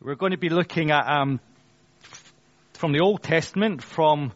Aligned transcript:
We're 0.00 0.14
going 0.14 0.30
to 0.30 0.38
be 0.38 0.48
looking 0.48 0.92
at 0.92 1.08
um, 1.08 1.40
from 2.74 2.92
the 2.92 3.00
Old 3.00 3.20
Testament, 3.20 3.82
from 3.82 4.30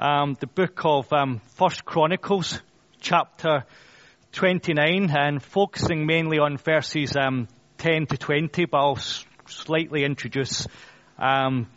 um, 0.00 0.36
the 0.40 0.48
book 0.48 0.80
of 0.84 1.12
um, 1.12 1.40
First 1.54 1.84
Chronicles, 1.84 2.60
chapter 3.00 3.64
29, 4.32 5.08
and 5.16 5.40
focusing 5.40 6.06
mainly 6.06 6.40
on 6.40 6.56
verses 6.56 7.14
um, 7.16 7.46
10 7.78 8.06
to 8.06 8.16
20, 8.16 8.64
but 8.64 8.76
I'll 8.76 8.98
slightly 9.46 10.02
introduce 10.02 10.66
um, 11.20 11.68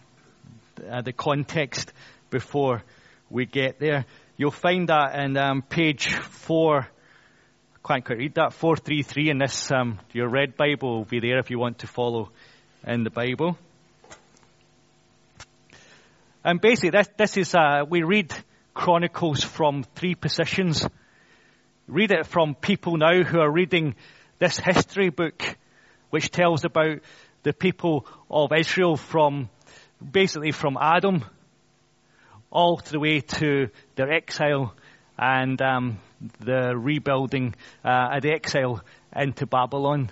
uh, 0.90 1.04
the 1.04 1.14
context 1.14 1.94
before 2.32 2.82
we 3.30 3.46
get 3.46 3.80
there. 3.80 4.06
You'll 4.38 4.50
find 4.50 4.90
that 4.90 5.14
in 5.14 5.38
um, 5.38 5.62
page 5.62 6.16
4 6.16 6.88
can't 7.86 8.06
quite 8.06 8.18
read 8.18 8.36
that. 8.36 8.54
433 8.54 9.30
in 9.30 9.38
this, 9.38 9.72
um, 9.72 10.00
your 10.14 10.30
red 10.30 10.58
Bible 10.58 10.98
will 10.98 11.06
be 11.06 11.20
there 11.20 11.40
if 11.40 11.50
you 11.50 11.58
want 11.58 11.80
to 11.80 11.88
follow 11.88 12.30
in 12.86 13.04
the 13.04 13.10
Bible. 13.10 13.58
And 16.44 16.62
basically, 16.62 16.92
this, 16.92 17.10
this 17.18 17.38
is, 17.38 17.54
uh, 17.56 17.84
we 17.88 18.04
read 18.04 18.34
Chronicles 18.74 19.44
from 19.44 19.84
three 19.96 20.16
positions. 20.16 20.88
Read 21.88 22.12
it 22.12 22.26
from 22.26 22.56
people 22.56 22.98
now 22.98 23.24
who 23.24 23.40
are 23.40 23.52
reading 23.52 23.96
this 24.40 24.58
history 24.58 25.10
book, 25.10 25.44
which 26.10 26.32
tells 26.32 26.64
about 26.64 27.00
the 27.44 27.54
people 27.54 28.06
of 28.30 28.52
Israel 28.58 28.96
from, 28.96 29.50
basically 30.00 30.52
from 30.52 30.78
Adam, 30.80 31.26
all 32.52 32.78
the 32.78 33.00
way 33.00 33.20
to 33.20 33.70
their 33.96 34.12
exile 34.12 34.74
and 35.18 35.62
um, 35.62 36.00
the 36.40 36.76
rebuilding, 36.76 37.54
uh, 37.84 38.20
the 38.22 38.32
exile 38.32 38.82
into 39.16 39.46
Babylon. 39.46 40.10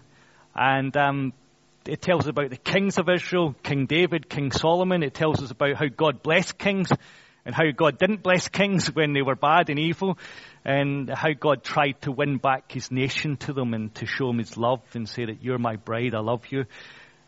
And 0.53 0.95
um, 0.97 1.33
it 1.87 2.01
tells 2.01 2.23
us 2.23 2.29
about 2.29 2.49
the 2.49 2.57
kings 2.57 2.97
of 2.97 3.09
Israel, 3.09 3.55
King 3.63 3.85
David, 3.85 4.29
King 4.29 4.51
Solomon. 4.51 5.03
It 5.03 5.13
tells 5.13 5.41
us 5.41 5.51
about 5.51 5.75
how 5.75 5.87
God 5.87 6.21
blessed 6.21 6.57
kings 6.57 6.89
and 7.45 7.55
how 7.55 7.63
God 7.75 7.97
didn't 7.97 8.23
bless 8.23 8.49
kings 8.49 8.93
when 8.93 9.13
they 9.13 9.21
were 9.21 9.35
bad 9.35 9.69
and 9.69 9.79
evil 9.79 10.17
and 10.65 11.09
how 11.09 11.31
God 11.31 11.63
tried 11.63 12.01
to 12.01 12.11
win 12.11 12.37
back 12.37 12.71
his 12.71 12.91
nation 12.91 13.37
to 13.37 13.53
them 13.53 13.73
and 13.73 13.95
to 13.95 14.05
show 14.05 14.27
them 14.27 14.39
his 14.39 14.57
love 14.57 14.81
and 14.93 15.07
say 15.07 15.25
that 15.25 15.41
you're 15.41 15.57
my 15.57 15.77
bride, 15.77 16.13
I 16.13 16.19
love 16.19 16.43
you. 16.49 16.65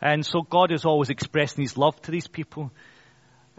And 0.02 0.26
so 0.26 0.42
God 0.42 0.72
is 0.72 0.86
always 0.86 1.10
expressing 1.10 1.64
his 1.64 1.78
love 1.78 2.02
to 2.02 2.12
these 2.12 2.28
people. 2.28 2.72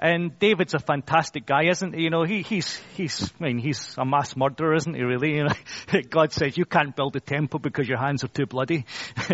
And 0.02 0.38
David's 0.38 0.72
a 0.72 0.78
fantastic 0.78 1.44
guy, 1.44 1.64
isn't 1.68 1.94
he? 1.94 2.04
You 2.04 2.10
know, 2.10 2.22
he, 2.22 2.40
he's, 2.40 2.80
he's, 2.96 3.30
I 3.38 3.44
mean, 3.44 3.58
he's 3.58 3.94
a 3.98 4.04
mass 4.06 4.34
murderer, 4.34 4.74
isn't 4.74 4.94
he 4.94 5.02
really? 5.02 5.34
You 5.36 5.44
know, 5.44 6.00
God 6.08 6.32
says 6.32 6.56
you 6.56 6.64
can't 6.64 6.96
build 6.96 7.16
a 7.16 7.20
temple 7.20 7.60
because 7.60 7.86
your 7.86 7.98
hands 7.98 8.24
are 8.24 8.28
too 8.28 8.46
bloody. 8.46 8.86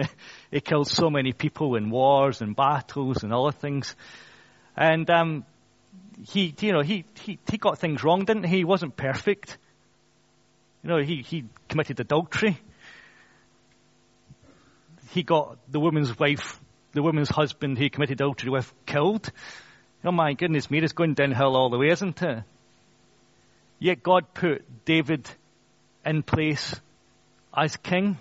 he 0.51 0.61
killed 0.61 0.89
so 0.89 1.09
many 1.09 1.33
people 1.33 1.77
in 1.77 1.89
wars 1.89 2.41
and 2.41 2.57
battles 2.57 3.23
and 3.23 3.33
other 3.33 3.53
things. 3.53 3.95
And, 4.77 5.09
um, 5.09 5.45
he, 6.25 6.53
you 6.59 6.73
know, 6.73 6.83
he, 6.83 7.05
he, 7.21 7.39
he 7.49 7.59
got 7.59 7.79
things 7.79 8.03
wrong, 8.03 8.25
didn't 8.25 8.45
he? 8.45 8.59
He 8.59 8.65
wasn't 8.65 8.97
perfect. 8.97 9.59
You 10.83 10.91
know, 10.91 10.99
he, 10.99 11.23
he 11.23 11.45
committed 11.69 12.01
adultery. 12.01 12.59
He 15.11 15.23
got 15.23 15.59
the 15.71 15.79
woman's 15.79 16.19
wife, 16.19 16.61
the 16.93 17.03
woman's 17.03 17.29
husband 17.29 17.79
he 17.79 17.89
committed 17.89 18.21
adultery 18.21 18.51
with 18.51 18.73
killed. 18.85 19.31
Oh 20.07 20.13
my 20.13 20.35
goodness 20.35 20.71
me, 20.71 20.79
it's 20.79 20.93
going 20.93 21.15
downhill 21.15 21.57
all 21.57 21.69
the 21.69 21.79
way, 21.79 21.89
isn't 21.89 22.23
it? 22.23 22.45
Yet 23.81 24.05
God 24.05 24.33
put 24.35 24.85
David 24.85 25.29
in 26.05 26.23
place 26.23 26.77
as 27.53 27.77
king. 27.77 28.17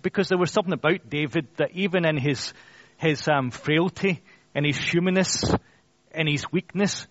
Because 0.00 0.28
there 0.28 0.38
was 0.38 0.50
something 0.50 0.72
about 0.72 1.10
David 1.10 1.46
that 1.58 1.72
even 1.74 2.06
in 2.06 2.16
his, 2.16 2.54
his 2.96 3.28
um, 3.28 3.50
frailty, 3.50 4.22
and 4.54 4.64
his 4.64 4.78
humanness, 4.78 5.44
and 6.12 6.26
his 6.26 6.50
weakness, 6.50 7.06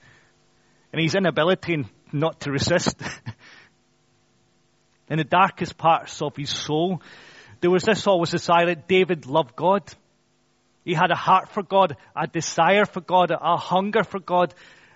and 0.91 0.99
his 0.99 1.13
inability 1.13 1.85
not 2.11 2.39
to 2.41 2.51
resist, 2.51 2.97
in 5.09 5.19
the 5.19 5.23
darkest 5.23 5.77
parts 5.77 6.19
of 6.23 6.35
his 6.35 6.49
soul, 6.49 6.99
there 7.61 7.69
was 7.69 7.83
this 7.83 8.07
always 8.07 8.31
desire 8.31 8.65
that 8.65 8.87
David 8.87 9.27
loved 9.27 9.55
God. 9.55 9.83
He 10.85 10.93
had 10.93 11.11
a 11.11 11.15
heart 11.15 11.49
for 11.49 11.63
God, 11.63 11.97
a 12.15 12.27
desire 12.27 12.85
for 12.85 13.01
God, 13.01 13.31
a 13.31 13.57
hunger 13.57 14.03
for 14.03 14.19
God. 14.19 14.53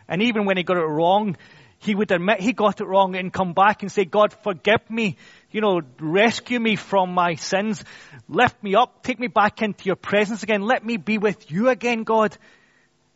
And 0.08 0.22
even 0.22 0.46
when 0.46 0.58
he 0.58 0.64
got 0.64 0.78
it 0.78 0.86
wrong, 0.86 1.38
he 1.80 1.94
would 1.94 2.12
admit 2.12 2.40
he 2.40 2.54
got 2.54 2.80
it 2.80 2.86
wrong 2.86 3.16
and 3.16 3.32
come 3.32 3.54
back 3.54 3.82
and 3.84 3.92
say, 3.92 4.06
God, 4.06 4.34
forgive 4.44 4.90
me. 4.90 5.18
You 5.52 5.62
know, 5.62 5.82
rescue 6.00 6.60
me 6.60 6.78
from 6.78 7.14
my 7.14 7.36
sins. 7.36 7.84
Lift 8.30 8.64
me 8.64 8.76
up. 8.76 9.04
Take 9.04 9.20
me 9.20 9.28
back 9.28 9.62
into 9.62 9.86
your 9.86 9.98
presence 9.98 10.44
again. 10.44 10.62
Let 10.62 10.86
me 10.86 10.98
be 10.98 11.18
with 11.18 11.52
you 11.52 11.70
again, 11.70 12.04
God. 12.04 12.38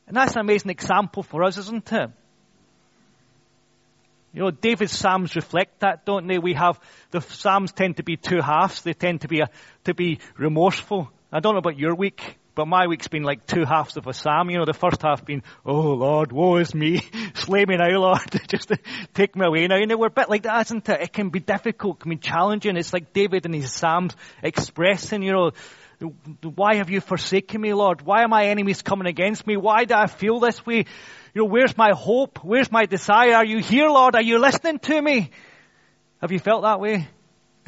And 0.05 0.15
that's 0.15 0.35
an 0.35 0.41
amazing 0.41 0.71
example 0.71 1.23
for 1.23 1.43
us, 1.43 1.57
isn't 1.57 1.91
it? 1.91 2.09
You 4.33 4.43
know, 4.43 4.51
David's 4.51 4.91
Psalms 4.91 5.35
reflect 5.35 5.79
that, 5.79 6.05
don't 6.05 6.27
they? 6.27 6.37
We 6.37 6.53
have, 6.53 6.79
the 7.11 7.21
Psalms 7.21 7.71
tend 7.71 7.97
to 7.97 8.03
be 8.03 8.17
two 8.17 8.39
halves. 8.41 8.81
They 8.81 8.93
tend 8.93 9.21
to 9.21 9.27
be, 9.27 9.39
a, 9.39 9.49
to 9.85 9.93
be 9.93 10.19
remorseful. 10.37 11.09
I 11.31 11.39
don't 11.39 11.53
know 11.53 11.59
about 11.59 11.79
your 11.79 11.95
week, 11.95 12.37
but 12.57 12.67
my 12.67 12.87
week's 12.87 13.07
been 13.07 13.21
like 13.21 13.45
two 13.45 13.65
halves 13.65 13.97
of 13.97 14.07
a 14.07 14.13
psalm. 14.13 14.49
You 14.49 14.57
know, 14.57 14.65
the 14.65 14.73
first 14.73 15.03
half 15.03 15.23
being, 15.23 15.43
oh 15.63 15.93
Lord, 15.93 16.31
woe 16.31 16.57
is 16.57 16.73
me. 16.73 17.01
Slay 17.35 17.65
me 17.65 17.77
now, 17.77 17.99
Lord. 17.99 18.19
Just 18.47 18.71
take 19.13 19.35
me 19.35 19.45
away 19.45 19.67
now. 19.67 19.77
You 19.77 19.85
know, 19.85 19.95
we're 19.95 20.07
a 20.07 20.09
bit 20.09 20.27
like 20.27 20.41
that, 20.41 20.65
isn't 20.65 20.89
it? 20.89 21.01
It 21.01 21.13
can 21.13 21.29
be 21.29 21.39
difficult, 21.39 21.99
can 21.99 22.09
be 22.09 22.17
challenging. 22.17 22.75
It's 22.75 22.93
like 22.93 23.13
David 23.13 23.45
in 23.45 23.53
his 23.53 23.71
psalms 23.71 24.15
expressing, 24.41 25.21
you 25.21 25.33
know, 25.33 25.51
why 26.55 26.77
have 26.77 26.89
you 26.89 26.99
forsaken 26.99 27.61
me, 27.61 27.75
Lord? 27.75 28.01
Why 28.01 28.23
are 28.23 28.27
my 28.27 28.45
enemies 28.45 28.81
coming 28.81 29.07
against 29.07 29.45
me? 29.45 29.55
Why 29.55 29.85
do 29.85 29.93
I 29.93 30.07
feel 30.07 30.39
this 30.39 30.65
way? 30.65 30.85
You 31.35 31.43
know, 31.43 31.45
where's 31.45 31.77
my 31.77 31.91
hope? 31.95 32.43
Where's 32.43 32.71
my 32.71 32.87
desire? 32.87 33.35
Are 33.35 33.45
you 33.45 33.59
here, 33.59 33.87
Lord? 33.87 34.15
Are 34.15 34.21
you 34.21 34.39
listening 34.39 34.79
to 34.79 34.99
me? 34.99 35.29
Have 36.21 36.31
you 36.31 36.39
felt 36.39 36.63
that 36.63 36.79
way? 36.79 37.07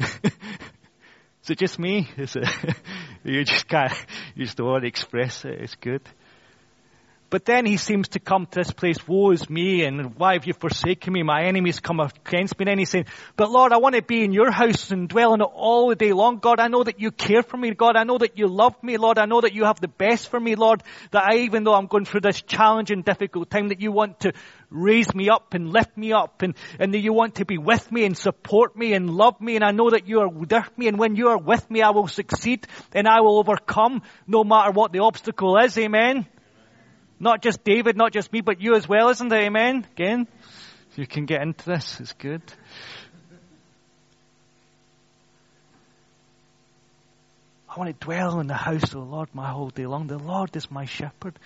Is 0.00 1.50
it 1.50 1.58
just 1.58 1.78
me? 1.78 2.08
Is 2.16 2.36
it, 2.36 2.46
you 3.24 3.44
just 3.44 3.68
can't, 3.68 3.92
use 4.34 4.54
the 4.54 4.64
to 4.80 4.86
express 4.86 5.44
it. 5.44 5.60
It's 5.60 5.74
good. 5.76 6.02
But 7.30 7.44
then 7.44 7.64
he 7.64 7.76
seems 7.76 8.08
to 8.08 8.18
come 8.18 8.46
to 8.46 8.58
this 8.58 8.72
place, 8.72 9.06
woe 9.06 9.30
is 9.30 9.48
me, 9.48 9.84
and 9.84 10.16
why 10.16 10.32
have 10.32 10.46
you 10.46 10.52
forsaken 10.52 11.12
me? 11.12 11.22
My 11.22 11.44
enemies 11.44 11.78
come 11.78 12.00
against 12.00 12.58
me. 12.58 12.64
And 12.64 12.68
then 12.68 12.78
he's 12.78 12.90
saying, 12.90 13.06
but 13.36 13.52
Lord, 13.52 13.72
I 13.72 13.76
want 13.76 13.94
to 13.94 14.02
be 14.02 14.24
in 14.24 14.32
your 14.32 14.50
house 14.50 14.90
and 14.90 15.08
dwell 15.08 15.34
in 15.34 15.40
it 15.40 15.44
all 15.44 15.88
the 15.88 15.94
day 15.94 16.12
long. 16.12 16.38
God, 16.38 16.58
I 16.58 16.66
know 16.66 16.82
that 16.82 17.00
you 17.00 17.12
care 17.12 17.44
for 17.44 17.56
me. 17.56 17.70
God, 17.72 17.94
I 17.94 18.02
know 18.02 18.18
that 18.18 18.36
you 18.36 18.48
love 18.48 18.74
me. 18.82 18.96
Lord, 18.96 19.16
I 19.16 19.26
know 19.26 19.40
that 19.42 19.54
you 19.54 19.64
have 19.64 19.80
the 19.80 19.86
best 19.86 20.28
for 20.28 20.40
me. 20.40 20.56
Lord, 20.56 20.82
that 21.12 21.22
I, 21.22 21.36
even 21.38 21.62
though 21.62 21.74
I'm 21.74 21.86
going 21.86 22.04
through 22.04 22.22
this 22.22 22.42
challenging, 22.42 23.02
difficult 23.02 23.48
time, 23.48 23.68
that 23.68 23.80
you 23.80 23.92
want 23.92 24.20
to 24.20 24.32
raise 24.68 25.14
me 25.14 25.30
up 25.30 25.54
and 25.54 25.72
lift 25.72 25.96
me 25.96 26.12
up 26.12 26.42
and, 26.42 26.54
and 26.80 26.92
that 26.94 27.00
you 27.00 27.12
want 27.12 27.36
to 27.36 27.44
be 27.44 27.58
with 27.58 27.92
me 27.92 28.06
and 28.06 28.18
support 28.18 28.76
me 28.76 28.92
and 28.92 29.08
love 29.08 29.40
me. 29.40 29.54
And 29.54 29.64
I 29.64 29.70
know 29.70 29.90
that 29.90 30.08
you 30.08 30.20
are 30.20 30.28
with 30.28 30.76
me. 30.76 30.88
And 30.88 30.98
when 30.98 31.14
you 31.14 31.28
are 31.28 31.38
with 31.38 31.70
me, 31.70 31.80
I 31.80 31.90
will 31.90 32.08
succeed 32.08 32.66
and 32.92 33.06
I 33.06 33.20
will 33.20 33.38
overcome 33.38 34.02
no 34.26 34.42
matter 34.42 34.72
what 34.72 34.90
the 34.90 34.98
obstacle 35.00 35.56
is. 35.58 35.78
Amen. 35.78 36.26
Not 37.22 37.42
just 37.42 37.62
David, 37.62 37.98
not 37.98 38.12
just 38.12 38.32
me, 38.32 38.40
but 38.40 38.62
you 38.62 38.74
as 38.74 38.88
well, 38.88 39.10
isn't 39.10 39.30
it? 39.30 39.44
Amen? 39.44 39.86
Again, 39.92 40.26
you 40.96 41.06
can 41.06 41.26
get 41.26 41.42
into 41.42 41.66
this. 41.66 42.00
It's 42.00 42.14
good. 42.14 42.42
I 47.68 47.78
want 47.78 47.88
to 48.00 48.04
dwell 48.04 48.40
in 48.40 48.46
the 48.46 48.54
house 48.54 48.82
of 48.84 48.90
the 48.90 48.98
Lord 49.00 49.28
my 49.34 49.50
whole 49.50 49.68
day 49.68 49.86
long. 49.86 50.06
The 50.06 50.18
Lord 50.18 50.56
is 50.56 50.70
my 50.70 50.86
shepherd. 50.86 51.38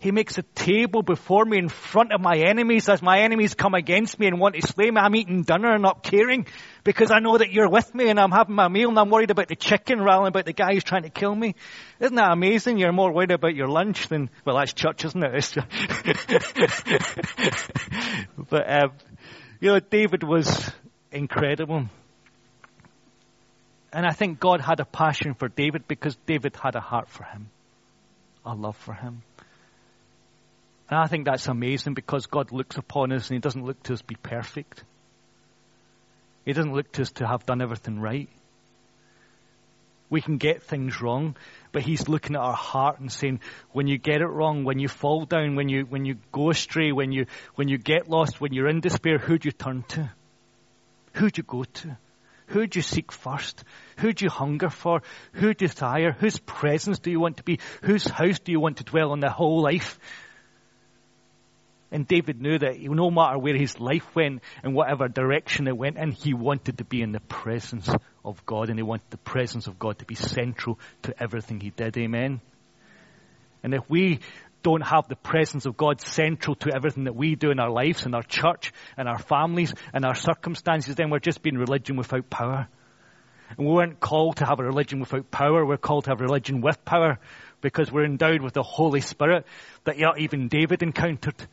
He 0.00 0.12
makes 0.12 0.38
a 0.38 0.42
table 0.54 1.02
before 1.02 1.44
me 1.44 1.58
in 1.58 1.68
front 1.68 2.12
of 2.12 2.20
my 2.20 2.36
enemies 2.36 2.88
as 2.88 3.02
my 3.02 3.18
enemies 3.20 3.54
come 3.54 3.74
against 3.74 4.16
me 4.20 4.28
and 4.28 4.38
want 4.38 4.54
to 4.54 4.64
slay 4.64 4.88
me. 4.88 5.00
I'm 5.00 5.16
eating 5.16 5.42
dinner 5.42 5.72
and 5.72 5.82
not 5.82 6.04
caring 6.04 6.46
because 6.84 7.10
I 7.10 7.18
know 7.18 7.36
that 7.36 7.50
you're 7.50 7.68
with 7.68 7.92
me 7.96 8.08
and 8.08 8.20
I'm 8.20 8.30
having 8.30 8.54
my 8.54 8.68
meal 8.68 8.90
and 8.90 8.98
I'm 8.98 9.10
worried 9.10 9.32
about 9.32 9.48
the 9.48 9.56
chicken 9.56 10.00
rather 10.00 10.22
than 10.22 10.28
about 10.28 10.44
the 10.44 10.52
guy 10.52 10.72
who's 10.72 10.84
trying 10.84 11.02
to 11.02 11.10
kill 11.10 11.34
me. 11.34 11.56
Isn't 11.98 12.14
that 12.14 12.30
amazing? 12.30 12.78
You're 12.78 12.92
more 12.92 13.12
worried 13.12 13.32
about 13.32 13.56
your 13.56 13.66
lunch 13.66 14.06
than, 14.06 14.30
well, 14.44 14.56
that's 14.56 14.72
church, 14.72 15.04
isn't 15.04 15.20
it? 15.20 15.56
but, 18.50 18.70
um, 18.70 18.92
you 19.58 19.72
know, 19.72 19.80
David 19.80 20.22
was 20.22 20.70
incredible. 21.10 21.86
And 23.92 24.06
I 24.06 24.12
think 24.12 24.38
God 24.38 24.60
had 24.60 24.78
a 24.78 24.84
passion 24.84 25.34
for 25.34 25.48
David 25.48 25.88
because 25.88 26.16
David 26.26 26.54
had 26.54 26.76
a 26.76 26.80
heart 26.80 27.08
for 27.08 27.24
him, 27.24 27.50
a 28.46 28.54
love 28.54 28.76
for 28.76 28.94
him. 28.94 29.22
And 30.90 30.98
I 30.98 31.06
think 31.06 31.26
that's 31.26 31.48
amazing 31.48 31.94
because 31.94 32.26
God 32.26 32.50
looks 32.50 32.76
upon 32.76 33.12
us 33.12 33.28
and 33.28 33.36
He 33.36 33.40
doesn't 33.40 33.64
look 33.64 33.82
to 33.84 33.92
us 33.92 34.02
be 34.02 34.16
perfect. 34.16 34.84
He 36.44 36.52
doesn't 36.52 36.72
look 36.72 36.90
to 36.92 37.02
us 37.02 37.10
to 37.12 37.26
have 37.26 37.44
done 37.44 37.60
everything 37.60 38.00
right. 38.00 38.28
We 40.10 40.22
can 40.22 40.38
get 40.38 40.62
things 40.62 41.02
wrong, 41.02 41.36
but 41.72 41.82
He's 41.82 42.08
looking 42.08 42.36
at 42.36 42.40
our 42.40 42.54
heart 42.54 43.00
and 43.00 43.12
saying, 43.12 43.40
when 43.72 43.86
you 43.86 43.98
get 43.98 44.22
it 44.22 44.26
wrong, 44.26 44.64
when 44.64 44.78
you 44.78 44.88
fall 44.88 45.26
down, 45.26 45.56
when 45.56 45.68
you, 45.68 45.82
when 45.82 46.06
you 46.06 46.16
go 46.32 46.50
astray, 46.50 46.92
when 46.92 47.12
you, 47.12 47.26
when 47.56 47.68
you 47.68 47.76
get 47.76 48.08
lost, 48.08 48.40
when 48.40 48.54
you're 48.54 48.68
in 48.68 48.80
despair, 48.80 49.18
who 49.18 49.36
do 49.38 49.48
you 49.48 49.52
turn 49.52 49.82
to? 49.88 50.10
Who 51.14 51.30
do 51.30 51.40
you 51.40 51.42
go 51.42 51.64
to? 51.64 51.98
Who 52.46 52.66
do 52.66 52.78
you 52.78 52.82
seek 52.82 53.12
first? 53.12 53.62
Who 53.98 54.14
do 54.14 54.24
you 54.24 54.30
hunger 54.30 54.70
for? 54.70 55.02
Who 55.32 55.52
do 55.52 55.64
you 55.64 55.68
desire? 55.68 56.12
Whose 56.12 56.38
presence 56.38 56.98
do 56.98 57.10
you 57.10 57.20
want 57.20 57.36
to 57.38 57.42
be? 57.42 57.58
Whose 57.82 58.08
house 58.08 58.38
do 58.38 58.52
you 58.52 58.60
want 58.60 58.78
to 58.78 58.84
dwell 58.84 59.12
in 59.12 59.20
the 59.20 59.28
whole 59.28 59.60
life? 59.60 59.98
And 61.90 62.06
David 62.06 62.40
knew 62.40 62.58
that 62.58 62.78
no 62.80 63.10
matter 63.10 63.38
where 63.38 63.56
his 63.56 63.80
life 63.80 64.14
went 64.14 64.42
and 64.62 64.74
whatever 64.74 65.08
direction 65.08 65.66
it 65.68 65.76
went 65.76 65.96
in, 65.96 66.12
he 66.12 66.34
wanted 66.34 66.78
to 66.78 66.84
be 66.84 67.00
in 67.00 67.12
the 67.12 67.20
presence 67.20 67.88
of 68.24 68.44
God 68.44 68.68
and 68.68 68.78
he 68.78 68.82
wanted 68.82 69.10
the 69.10 69.16
presence 69.16 69.66
of 69.66 69.78
God 69.78 69.98
to 70.00 70.04
be 70.04 70.14
central 70.14 70.78
to 71.02 71.14
everything 71.22 71.60
he 71.60 71.70
did. 71.70 71.96
Amen. 71.96 72.42
And 73.62 73.72
if 73.72 73.88
we 73.88 74.20
don't 74.62 74.82
have 74.82 75.08
the 75.08 75.16
presence 75.16 75.64
of 75.64 75.76
God 75.76 76.00
central 76.02 76.56
to 76.56 76.74
everything 76.74 77.04
that 77.04 77.16
we 77.16 77.36
do 77.36 77.50
in 77.50 77.58
our 77.58 77.70
lives, 77.70 78.04
in 78.04 78.14
our 78.14 78.22
church, 78.22 78.72
in 78.98 79.06
our 79.06 79.18
families, 79.18 79.72
in 79.94 80.04
our 80.04 80.14
circumstances, 80.14 80.94
then 80.94 81.08
we're 81.08 81.20
just 81.20 81.42
being 81.42 81.56
religion 81.56 81.96
without 81.96 82.28
power. 82.28 82.68
And 83.56 83.66
we 83.66 83.72
weren't 83.72 83.98
called 83.98 84.36
to 84.36 84.44
have 84.44 84.60
a 84.60 84.64
religion 84.64 85.00
without 85.00 85.30
power. 85.30 85.64
We're 85.64 85.78
called 85.78 86.04
to 86.04 86.10
have 86.10 86.20
a 86.20 86.24
religion 86.24 86.60
with 86.60 86.84
power 86.84 87.18
because 87.62 87.90
we're 87.90 88.04
endowed 88.04 88.42
with 88.42 88.52
the 88.52 88.62
Holy 88.62 89.00
Spirit 89.00 89.46
that 89.84 89.96
even 90.18 90.48
David 90.48 90.82
encountered. 90.82 91.46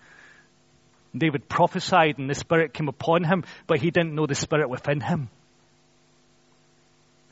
David 1.19 1.47
prophesied 1.49 2.17
and 2.17 2.29
the 2.29 2.35
Spirit 2.35 2.73
came 2.73 2.87
upon 2.87 3.23
him, 3.23 3.43
but 3.67 3.79
he 3.79 3.91
didn't 3.91 4.15
know 4.15 4.25
the 4.25 4.35
Spirit 4.35 4.69
within 4.69 5.01
him. 5.01 5.29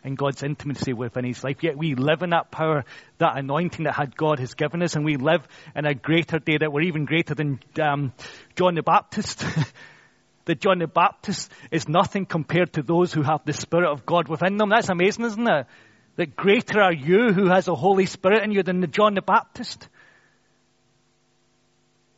And 0.03 0.17
God's 0.17 0.43
intimacy 0.43 0.91
within 0.91 1.23
his 1.23 1.43
life. 1.43 1.63
Yet 1.63 1.77
we 1.77 1.95
live 1.95 2.23
in 2.23 2.31
that 2.31 2.51
power, 2.51 2.83
that 3.19 3.37
anointing 3.37 3.85
that 3.85 3.95
had 3.95 4.17
God 4.17 4.39
has 4.39 4.53
given 4.53 4.83
us, 4.83 4.95
and 4.95 5.05
we 5.05 5.15
live 5.15 5.47
in 5.75 5.85
a 5.85 5.93
greater 5.93 6.39
day 6.39 6.57
that 6.57 6.73
we're 6.73 6.81
even 6.81 7.05
greater 7.05 7.33
than 7.35 7.59
um, 7.81 8.11
John 8.55 8.75
the 8.75 8.83
Baptist. 8.83 9.45
that 10.45 10.59
John 10.59 10.79
the 10.79 10.87
Baptist 10.87 11.49
is 11.71 11.87
nothing 11.87 12.25
compared 12.25 12.73
to 12.73 12.81
those 12.81 13.13
who 13.13 13.21
have 13.21 13.45
the 13.45 13.53
Spirit 13.53 13.89
of 13.91 14.05
God 14.05 14.27
within 14.27 14.57
them. 14.57 14.69
That's 14.69 14.89
amazing, 14.89 15.25
isn't 15.25 15.47
it? 15.47 15.67
That 16.17 16.35
greater 16.35 16.81
are 16.81 16.93
you 16.93 17.31
who 17.31 17.47
has 17.47 17.65
the 17.65 17.75
Holy 17.75 18.05
Spirit 18.05 18.43
in 18.43 18.51
you 18.51 18.61
than 18.61 18.81
the 18.81 18.87
John 18.87 19.15
the 19.15 19.21
Baptist. 19.21 19.87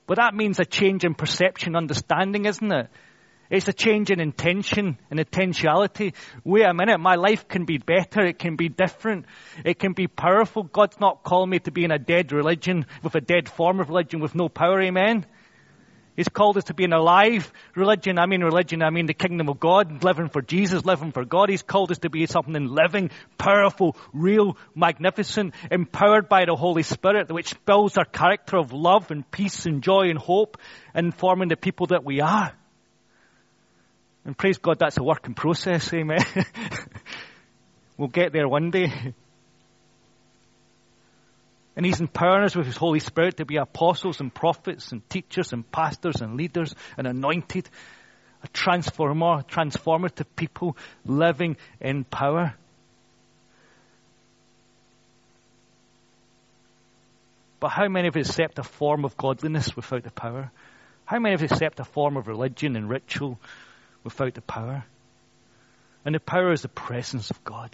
But 0.07 0.17
that 0.17 0.35
means 0.35 0.59
a 0.59 0.65
change 0.65 1.03
in 1.03 1.15
perception, 1.15 1.75
understanding, 1.75 2.45
isn't 2.45 2.71
it? 2.71 2.89
It's 3.49 3.67
a 3.67 3.73
change 3.73 4.09
in 4.09 4.19
intention 4.19 4.97
and 5.11 5.19
intentionality. 5.19 6.13
Wait 6.43 6.65
a 6.65 6.73
minute, 6.73 6.99
my 6.99 7.15
life 7.15 7.47
can 7.47 7.65
be 7.65 7.77
better, 7.77 8.25
it 8.25 8.39
can 8.39 8.55
be 8.55 8.69
different, 8.69 9.25
it 9.63 9.77
can 9.77 9.93
be 9.93 10.07
powerful. 10.07 10.63
God's 10.63 10.99
not 10.99 11.23
calling 11.23 11.51
me 11.51 11.59
to 11.59 11.71
be 11.71 11.83
in 11.83 11.91
a 11.91 11.99
dead 11.99 12.31
religion, 12.31 12.85
with 13.03 13.13
a 13.15 13.21
dead 13.21 13.47
form 13.47 13.79
of 13.79 13.89
religion 13.89 14.19
with 14.19 14.33
no 14.33 14.49
power, 14.49 14.81
amen? 14.81 15.25
He's 16.15 16.29
called 16.29 16.57
us 16.57 16.65
to 16.65 16.73
be 16.73 16.85
an 16.85 16.93
alive 16.93 17.51
religion. 17.75 18.17
I 18.17 18.25
mean 18.25 18.41
religion, 18.41 18.81
I 18.81 18.89
mean 18.89 19.05
the 19.05 19.13
kingdom 19.13 19.49
of 19.49 19.59
God, 19.59 20.03
living 20.03 20.29
for 20.29 20.41
Jesus, 20.41 20.85
living 20.85 21.11
for 21.11 21.25
God. 21.25 21.49
He's 21.49 21.61
called 21.61 21.91
us 21.91 21.97
to 21.99 22.09
be 22.09 22.25
something 22.25 22.67
living, 22.67 23.09
powerful, 23.37 23.97
real, 24.13 24.57
magnificent, 24.73 25.53
empowered 25.69 26.29
by 26.29 26.45
the 26.45 26.55
Holy 26.55 26.83
Spirit, 26.83 27.31
which 27.31 27.53
builds 27.65 27.97
our 27.97 28.05
character 28.05 28.57
of 28.57 28.71
love 28.71 29.11
and 29.11 29.29
peace 29.29 29.65
and 29.65 29.83
joy 29.83 30.09
and 30.09 30.17
hope 30.17 30.57
and 30.93 31.13
forming 31.13 31.49
the 31.49 31.57
people 31.57 31.87
that 31.87 32.05
we 32.05 32.21
are. 32.21 32.53
And 34.23 34.37
praise 34.37 34.57
God, 34.57 34.79
that's 34.79 34.97
a 34.97 35.03
working 35.03 35.33
process, 35.33 35.93
amen. 35.93 36.25
we'll 37.97 38.07
get 38.07 38.31
there 38.31 38.47
one 38.47 38.71
day. 38.71 39.13
And 41.75 41.85
He's 41.85 41.99
empowering 41.99 42.45
us 42.45 42.55
with 42.55 42.67
His 42.67 42.77
Holy 42.77 42.99
Spirit 42.99 43.37
to 43.37 43.45
be 43.45 43.57
apostles 43.57 44.21
and 44.21 44.33
prophets 44.33 44.91
and 44.91 45.07
teachers 45.09 45.51
and 45.51 45.69
pastors 45.69 46.21
and 46.21 46.35
leaders 46.35 46.73
and 46.97 47.05
anointed, 47.05 47.69
a 48.43 48.47
transformer, 48.49 49.43
transformative 49.43 50.27
people 50.35 50.77
living 51.05 51.57
in 51.81 52.05
power. 52.05 52.55
But 57.59 57.69
how 57.69 57.87
many 57.87 58.07
of 58.07 58.15
us 58.15 58.29
accept 58.29 58.59
a 58.59 58.63
form 58.63 59.05
of 59.05 59.17
godliness 59.17 59.75
without 59.75 60.03
the 60.03 60.11
power? 60.11 60.51
How 61.05 61.19
many 61.19 61.35
of 61.35 61.43
us 61.43 61.51
accept 61.51 61.79
a 61.79 61.83
form 61.83 62.15
of 62.15 62.27
religion 62.27 62.75
and 62.75 62.89
ritual 62.89 63.39
without 64.03 64.33
the 64.33 64.41
power? 64.41 64.85
And 66.05 66.13
the 66.15 66.19
power 66.19 66.51
is 66.51 66.61
the 66.61 66.69
presence 66.69 67.31
of 67.31 67.43
God 67.43 67.71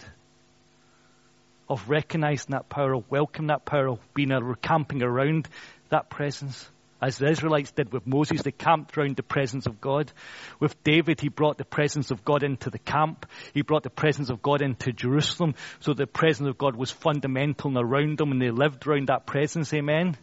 of 1.68 1.88
recognizing 1.88 2.52
that 2.52 2.68
power, 2.68 2.94
of 2.94 3.10
welcoming 3.10 3.48
that 3.48 3.64
power, 3.64 3.88
of 3.88 4.14
being 4.14 4.32
a 4.32 4.56
camping 4.56 5.02
around 5.02 5.48
that 5.90 6.10
presence. 6.10 6.68
As 7.00 7.18
the 7.18 7.28
Israelites 7.28 7.72
did 7.72 7.92
with 7.92 8.06
Moses, 8.06 8.42
they 8.42 8.52
camped 8.52 8.96
around 8.96 9.16
the 9.16 9.24
presence 9.24 9.66
of 9.66 9.80
God. 9.80 10.12
With 10.60 10.80
David, 10.84 11.20
he 11.20 11.28
brought 11.28 11.58
the 11.58 11.64
presence 11.64 12.12
of 12.12 12.24
God 12.24 12.44
into 12.44 12.70
the 12.70 12.78
camp. 12.78 13.26
He 13.54 13.62
brought 13.62 13.82
the 13.82 13.90
presence 13.90 14.30
of 14.30 14.40
God 14.40 14.62
into 14.62 14.92
Jerusalem. 14.92 15.56
So 15.80 15.94
the 15.94 16.06
presence 16.06 16.48
of 16.48 16.58
God 16.58 16.76
was 16.76 16.92
fundamental 16.92 17.76
and 17.76 17.76
around 17.76 18.18
them 18.18 18.30
and 18.30 18.40
they 18.40 18.52
lived 18.52 18.86
around 18.86 19.08
that 19.08 19.26
presence. 19.26 19.74
Amen. 19.74 20.16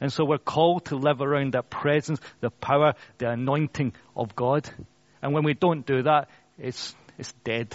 And 0.00 0.10
so 0.10 0.24
we're 0.24 0.38
called 0.38 0.86
to 0.86 0.96
live 0.96 1.20
around 1.20 1.52
that 1.52 1.68
presence, 1.68 2.20
the 2.40 2.50
power, 2.50 2.94
the 3.18 3.28
anointing 3.28 3.92
of 4.16 4.34
God. 4.34 4.68
And 5.20 5.34
when 5.34 5.44
we 5.44 5.52
don't 5.52 5.86
do 5.86 6.04
that, 6.04 6.30
it's, 6.58 6.94
it's 7.18 7.34
dead 7.44 7.74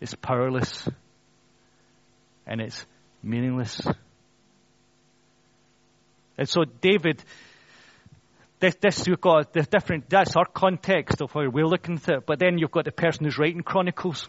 is 0.00 0.14
powerless 0.14 0.88
and 2.46 2.60
it's 2.60 2.86
meaningless. 3.22 3.86
And 6.36 6.48
so 6.48 6.64
David, 6.64 7.22
this, 8.60 8.76
this 8.80 9.06
you've 9.06 9.20
got 9.20 9.52
the 9.52 9.62
different, 9.62 10.08
that's 10.08 10.36
our 10.36 10.46
context 10.46 11.20
of 11.20 11.32
how 11.32 11.48
we're 11.48 11.66
looking 11.66 11.96
at 11.96 12.08
it, 12.08 12.26
but 12.26 12.38
then 12.38 12.58
you've 12.58 12.70
got 12.70 12.84
the 12.84 12.92
person 12.92 13.24
who's 13.24 13.38
writing 13.38 13.62
Chronicles. 13.62 14.28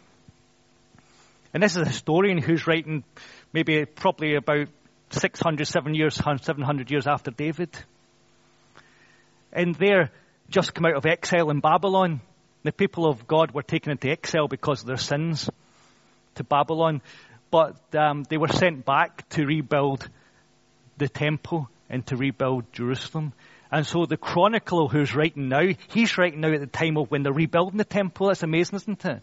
And 1.54 1.64
this 1.64 1.76
is 1.76 1.82
a 1.82 1.86
historian 1.86 2.42
who's 2.42 2.68
writing 2.68 3.04
maybe 3.54 3.86
probably 3.86 4.36
about 4.36 4.68
600, 5.12 5.66
7 5.66 5.96
years, 5.96 6.16
700 6.16 6.92
years 6.92 7.08
after 7.08 7.32
David. 7.32 7.70
And 9.52 9.74
they're 9.76 10.12
just 10.50 10.74
come 10.74 10.86
out 10.86 10.96
of 10.96 11.06
exile 11.06 11.50
in 11.50 11.60
Babylon. 11.60 12.22
The 12.64 12.72
people 12.72 13.08
of 13.08 13.28
God 13.28 13.52
were 13.52 13.64
taken 13.64 13.92
into 13.92 14.10
exile 14.10 14.48
because 14.48 14.82
of 14.82 14.88
their 14.88 14.98
sins 14.98 15.50
to 16.36 16.44
Babylon, 16.44 17.02
but 17.52 17.78
um, 17.96 18.24
they 18.30 18.38
were 18.38 18.50
sent 18.50 18.86
back 18.86 19.28
to 19.30 19.46
rebuild 19.46 20.08
the 20.98 21.08
temple 21.08 21.70
and 21.90 22.06
to 22.08 22.18
rebuild 22.18 22.72
Jerusalem. 22.74 23.34
And 23.72 23.86
so 23.86 24.06
the 24.06 24.18
chronicler 24.18 24.88
who's 24.88 25.16
writing 25.16 25.48
now, 25.48 25.68
he's 25.90 26.18
writing 26.18 26.42
now 26.42 26.52
at 26.52 26.60
the 26.60 26.68
time 26.68 26.98
of 26.98 27.10
when 27.10 27.24
they're 27.24 27.32
rebuilding 27.32 27.78
the 27.78 27.86
temple. 27.86 28.28
That's 28.28 28.44
amazing, 28.44 28.78
isn't 28.78 29.06
it? 29.06 29.22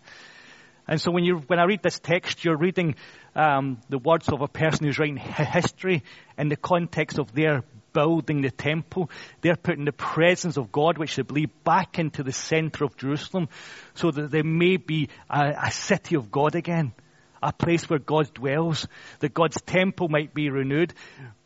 And 0.89 1.01
so 1.01 1.11
when 1.11 1.25
you 1.25 1.39
when 1.39 1.59
I 1.59 1.65
read 1.65 1.83
this 1.83 1.99
text, 1.99 2.45
you're 2.45 2.57
reading 2.57 2.95
um, 3.35 3.79
the 3.89 3.99
words 3.99 4.29
of 4.29 4.41
a 4.41 4.49
person 4.49 4.87
who's 4.87 4.99
writing 4.99 5.17
history 5.17 6.05
in 6.39 6.49
the 6.49 6.57
context 6.57 7.19
of 7.19 7.33
their 7.33 7.65
building 7.97 8.43
the 8.43 8.51
temple. 8.51 9.11
They're 9.41 9.57
putting 9.57 9.87
the 9.87 9.93
presence 9.93 10.59
of 10.59 10.71
God, 10.71 10.99
which 10.99 11.17
they 11.17 11.23
believe, 11.23 11.49
back 11.65 11.99
into 11.99 12.23
the 12.23 12.33
center 12.33 12.85
of 12.85 12.95
Jerusalem 12.99 13.49
so 13.95 14.11
that 14.11 14.31
there 14.31 14.45
may 14.45 14.77
be 14.77 15.09
a, 15.31 15.55
a 15.65 15.71
city 15.71 16.15
of 16.15 16.31
God 16.31 16.55
again. 16.55 16.93
A 17.43 17.53
place 17.53 17.89
where 17.89 17.99
God 17.99 18.33
dwells, 18.35 18.87
that 19.21 19.33
God's 19.33 19.61
temple 19.63 20.09
might 20.09 20.35
be 20.35 20.51
renewed. 20.51 20.93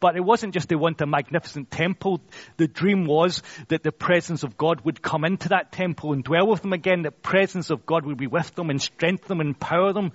But 0.00 0.16
it 0.16 0.24
wasn't 0.24 0.54
just 0.54 0.68
they 0.68 0.76
want 0.76 1.00
a 1.00 1.06
magnificent 1.06 1.70
temple. 1.70 2.20
The 2.56 2.68
dream 2.68 3.06
was 3.06 3.42
that 3.68 3.82
the 3.82 3.92
presence 3.92 4.42
of 4.42 4.56
God 4.56 4.80
would 4.84 5.02
come 5.02 5.24
into 5.24 5.50
that 5.50 5.72
temple 5.72 6.12
and 6.12 6.24
dwell 6.24 6.48
with 6.48 6.62
them 6.62 6.72
again. 6.72 7.02
The 7.02 7.10
presence 7.10 7.70
of 7.70 7.86
God 7.86 8.06
would 8.06 8.16
be 8.16 8.28
with 8.28 8.54
them 8.54 8.70
and 8.70 8.80
strengthen 8.80 9.28
them 9.28 9.40
and 9.40 9.50
empower 9.50 9.92
them 9.92 10.12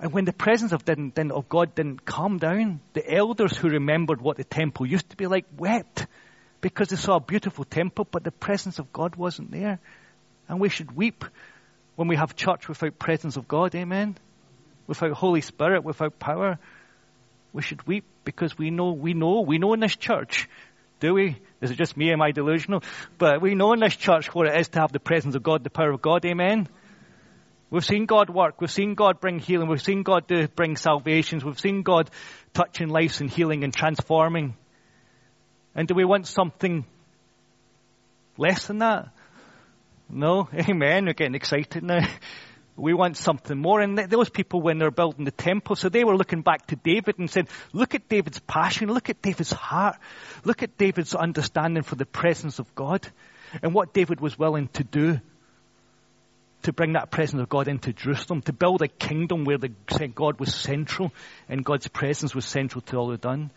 and 0.00 0.12
when 0.12 0.24
the 0.24 0.32
presence 0.32 0.72
of, 0.72 0.84
didn't, 0.84 1.14
didn't, 1.14 1.32
of 1.32 1.48
God 1.48 1.74
didn't 1.74 2.04
come 2.04 2.38
down, 2.38 2.80
the 2.94 3.14
elders 3.14 3.56
who 3.56 3.68
remembered 3.68 4.20
what 4.20 4.36
the 4.36 4.44
temple 4.44 4.86
used 4.86 5.10
to 5.10 5.16
be 5.16 5.26
like 5.26 5.46
wept 5.56 6.06
because 6.60 6.88
they 6.88 6.96
saw 6.96 7.16
a 7.16 7.20
beautiful 7.20 7.64
temple, 7.64 8.06
but 8.10 8.24
the 8.24 8.32
presence 8.32 8.78
of 8.78 8.92
God 8.92 9.16
wasn't 9.16 9.50
there. 9.50 9.78
And 10.48 10.60
we 10.60 10.68
should 10.68 10.96
weep 10.96 11.24
when 11.96 12.08
we 12.08 12.16
have 12.16 12.34
church 12.34 12.68
without 12.68 12.98
presence 12.98 13.36
of 13.36 13.46
God, 13.46 13.74
amen? 13.74 14.16
Without 14.86 15.12
Holy 15.12 15.40
Spirit, 15.40 15.84
without 15.84 16.18
power. 16.18 16.58
We 17.52 17.62
should 17.62 17.86
weep 17.86 18.04
because 18.24 18.58
we 18.58 18.70
know, 18.70 18.92
we 18.92 19.14
know, 19.14 19.42
we 19.42 19.58
know 19.58 19.74
in 19.74 19.80
this 19.80 19.94
church, 19.94 20.48
do 21.00 21.14
we? 21.14 21.36
Is 21.60 21.70
it 21.70 21.78
just 21.78 21.96
me? 21.96 22.12
Am 22.12 22.20
I 22.20 22.32
delusional? 22.32 22.82
But 23.16 23.40
we 23.40 23.54
know 23.54 23.72
in 23.72 23.80
this 23.80 23.94
church 23.96 24.34
what 24.34 24.48
it 24.48 24.58
is 24.58 24.68
to 24.70 24.80
have 24.80 24.92
the 24.92 25.00
presence 25.00 25.34
of 25.34 25.42
God, 25.42 25.62
the 25.62 25.70
power 25.70 25.92
of 25.92 26.02
God, 26.02 26.24
amen? 26.24 26.68
We've 27.74 27.84
seen 27.84 28.06
God 28.06 28.30
work. 28.30 28.60
We've 28.60 28.70
seen 28.70 28.94
God 28.94 29.18
bring 29.18 29.40
healing. 29.40 29.66
We've 29.66 29.82
seen 29.82 30.04
God 30.04 30.28
do, 30.28 30.46
bring 30.46 30.76
salvations. 30.76 31.44
We've 31.44 31.58
seen 31.58 31.82
God 31.82 32.08
touching 32.52 32.88
lives 32.88 33.20
and 33.20 33.28
healing 33.28 33.64
and 33.64 33.74
transforming. 33.74 34.54
And 35.74 35.88
do 35.88 35.94
we 35.96 36.04
want 36.04 36.28
something 36.28 36.84
less 38.38 38.68
than 38.68 38.78
that? 38.78 39.08
No? 40.08 40.48
Amen. 40.54 41.06
We're 41.06 41.14
getting 41.14 41.34
excited 41.34 41.82
now. 41.82 42.06
We 42.76 42.94
want 42.94 43.16
something 43.16 43.58
more. 43.58 43.80
And 43.80 43.98
those 43.98 44.28
people, 44.28 44.62
when 44.62 44.78
they're 44.78 44.92
building 44.92 45.24
the 45.24 45.32
temple, 45.32 45.74
so 45.74 45.88
they 45.88 46.04
were 46.04 46.16
looking 46.16 46.42
back 46.42 46.68
to 46.68 46.76
David 46.76 47.18
and 47.18 47.28
said, 47.28 47.48
look 47.72 47.96
at 47.96 48.08
David's 48.08 48.38
passion. 48.38 48.86
Look 48.86 49.10
at 49.10 49.20
David's 49.20 49.50
heart. 49.50 49.96
Look 50.44 50.62
at 50.62 50.78
David's 50.78 51.12
understanding 51.12 51.82
for 51.82 51.96
the 51.96 52.06
presence 52.06 52.60
of 52.60 52.72
God 52.76 53.04
and 53.64 53.74
what 53.74 53.92
David 53.92 54.20
was 54.20 54.38
willing 54.38 54.68
to 54.74 54.84
do 54.84 55.20
to 56.64 56.72
bring 56.72 56.94
that 56.94 57.10
presence 57.10 57.40
of 57.40 57.48
God 57.48 57.68
into 57.68 57.92
Jerusalem, 57.92 58.42
to 58.42 58.52
build 58.52 58.82
a 58.82 58.88
kingdom 58.88 59.44
where 59.44 59.58
the, 59.58 59.70
God 60.14 60.40
was 60.40 60.54
central 60.54 61.12
and 61.48 61.64
God's 61.64 61.88
presence 61.88 62.34
was 62.34 62.44
central 62.44 62.82
to 62.82 62.96
all 62.96 63.08
they've 63.08 63.20
done. 63.20 63.50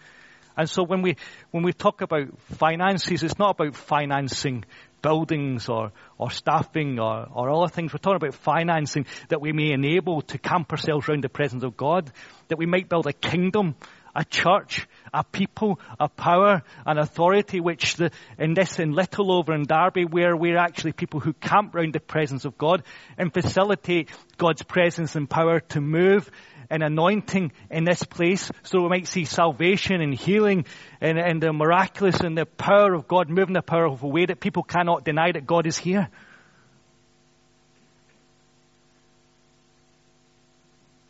And 0.55 0.69
so 0.69 0.83
when 0.83 1.01
we, 1.01 1.15
when 1.51 1.63
we 1.63 1.71
talk 1.71 2.01
about 2.01 2.27
finances, 2.57 3.23
it's 3.23 3.37
not 3.37 3.59
about 3.59 3.75
financing 3.75 4.65
buildings 5.01 5.69
or, 5.69 5.91
or 6.17 6.31
staffing 6.31 6.99
or, 6.99 7.27
or 7.31 7.49
other 7.49 7.71
things. 7.71 7.93
We're 7.93 7.99
talking 7.99 8.27
about 8.27 8.33
financing 8.33 9.05
that 9.29 9.39
we 9.39 9.53
may 9.53 9.71
enable 9.71 10.21
to 10.23 10.37
camp 10.37 10.71
ourselves 10.71 11.07
around 11.07 11.23
the 11.23 11.29
presence 11.29 11.63
of 11.63 11.77
God, 11.77 12.11
that 12.47 12.57
we 12.57 12.65
might 12.65 12.89
build 12.89 13.05
a 13.07 13.13
kingdom, 13.13 13.75
a 14.17 14.25
church, 14.25 14.87
a 15.13 15.23
people, 15.23 15.79
a 15.99 16.09
power, 16.09 16.63
an 16.87 16.97
authority, 16.97 17.59
which 17.59 17.97
the, 17.97 18.09
in 18.39 18.55
this, 18.55 18.79
in 18.79 18.93
Littleover 18.93 19.53
and 19.53 19.67
Derby, 19.67 20.05
where 20.05 20.35
we're 20.35 20.57
actually 20.57 20.93
people 20.93 21.19
who 21.19 21.33
camp 21.33 21.75
around 21.75 21.93
the 21.93 21.99
presence 21.99 22.43
of 22.43 22.57
God 22.57 22.81
and 23.15 23.31
facilitate 23.31 24.09
God's 24.37 24.63
presence 24.63 25.15
and 25.15 25.29
power 25.29 25.59
to 25.69 25.81
move 25.81 26.31
and 26.71 26.81
anointing 26.81 27.51
in 27.69 27.83
this 27.83 28.03
place 28.03 28.51
so 28.63 28.81
we 28.81 28.89
might 28.89 29.07
see 29.07 29.23
salvation 29.23 30.01
and 30.01 30.15
healing 30.15 30.65
and, 30.99 31.19
and 31.19 31.41
the 31.41 31.53
miraculous 31.53 32.19
and 32.19 32.35
the 32.35 32.47
power 32.47 32.95
of 32.95 33.07
God 33.07 33.29
moving 33.29 33.53
the 33.53 33.61
power 33.61 33.85
of 33.85 34.01
a 34.01 34.07
way 34.07 34.25
that 34.25 34.39
people 34.39 34.63
cannot 34.63 35.05
deny 35.05 35.31
that 35.31 35.45
God 35.45 35.67
is 35.67 35.77
here. 35.77 36.09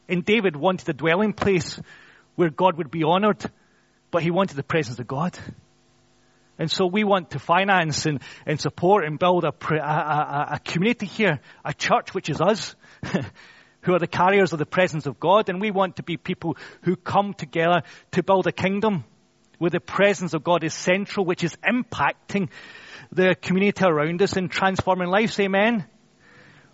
And 0.10 0.26
David 0.26 0.58
wanted 0.58 0.88
a 0.90 0.94
dwelling 0.94 1.32
place 1.32 1.80
where 2.38 2.50
God 2.50 2.78
would 2.78 2.90
be 2.90 3.04
honored, 3.04 3.44
but 4.10 4.24
he 4.24 4.32
wanted 4.32 4.56
the 4.56 4.64
presence 4.64 5.00
of 5.00 5.08
God. 5.08 5.38
And 6.58 6.72
so 6.72 6.88
we 6.88 7.04
want 7.04 7.32
to 7.32 7.40
finance 7.40 8.06
and, 8.06 8.22
and 8.46 8.60
support 8.60 9.06
and 9.06 9.20
build 9.20 9.44
a, 9.44 9.54
a, 9.70 9.76
a, 9.76 10.48
a 10.54 10.60
community 10.64 11.06
here, 11.06 11.40
a 11.66 11.74
church 11.74 12.14
which 12.14 12.30
is 12.30 12.40
us. 12.40 12.76
who 13.82 13.94
are 13.94 14.00
the 14.00 14.08
carriers 14.08 14.52
of 14.52 14.60
the 14.60 14.66
presence 14.66 15.06
of 15.06 15.18
God, 15.18 15.48
and 15.48 15.62
we 15.62 15.72
want 15.72 15.96
to 15.96 16.04
be 16.04 16.18
people 16.18 16.58
who 16.82 16.98
come 16.98 17.34
together 17.34 17.84
to 18.12 18.24
build 18.24 18.46
a 18.46 18.52
kingdom 18.52 19.06
where 19.60 19.72
the 19.72 19.80
presence 19.80 20.34
of 20.34 20.44
God 20.44 20.66
is 20.66 20.74
central, 20.74 21.26
which 21.26 21.44
is 21.44 21.56
impacting 21.66 22.50
the 23.14 23.36
community 23.42 23.86
around 23.86 24.22
us 24.22 24.36
and 24.36 24.52
transforming 24.52 25.08
lives. 25.08 25.40
Amen. 25.40 25.86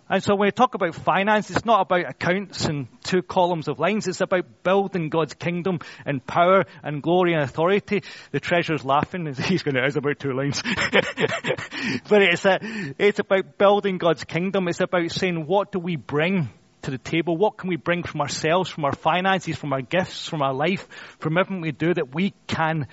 And 0.08 0.22
so 0.22 0.34
when 0.34 0.48
we 0.48 0.52
talk 0.52 0.74
about 0.74 0.94
finance, 0.94 1.50
it's 1.50 1.64
not 1.64 1.80
about 1.80 2.10
accounts 2.10 2.66
and 2.66 2.88
two 3.04 3.22
columns 3.22 3.68
of 3.68 3.78
lines. 3.78 4.06
It's 4.06 4.20
about 4.20 4.62
building 4.62 5.08
God's 5.08 5.32
kingdom 5.32 5.78
and 6.04 6.24
power 6.24 6.66
and 6.82 7.02
glory 7.02 7.32
and 7.32 7.42
authority. 7.42 8.02
The 8.30 8.40
treasurer's 8.40 8.84
laughing. 8.84 9.26
He's 9.34 9.62
going 9.62 9.76
to, 9.76 9.84
it's 9.84 9.96
about 9.96 10.18
two 10.18 10.32
lines. 10.32 10.62
but 12.08 12.22
it's, 12.22 12.44
a, 12.44 12.58
it's 12.98 13.18
about 13.18 13.56
building 13.56 13.96
God's 13.96 14.24
kingdom. 14.24 14.68
It's 14.68 14.80
about 14.80 15.10
saying, 15.10 15.46
what 15.46 15.72
do 15.72 15.78
we 15.78 15.96
bring 15.96 16.50
to 16.82 16.90
the 16.90 16.98
table? 16.98 17.38
What 17.38 17.56
can 17.56 17.70
we 17.70 17.76
bring 17.76 18.02
from 18.02 18.20
ourselves, 18.20 18.68
from 18.68 18.84
our 18.84 18.92
finances, 18.92 19.56
from 19.56 19.72
our 19.72 19.80
gifts, 19.80 20.28
from 20.28 20.42
our 20.42 20.52
life, 20.52 20.86
from 21.18 21.38
everything 21.38 21.62
we 21.62 21.72
do 21.72 21.94
that 21.94 22.14
we 22.14 22.34
can 22.46 22.88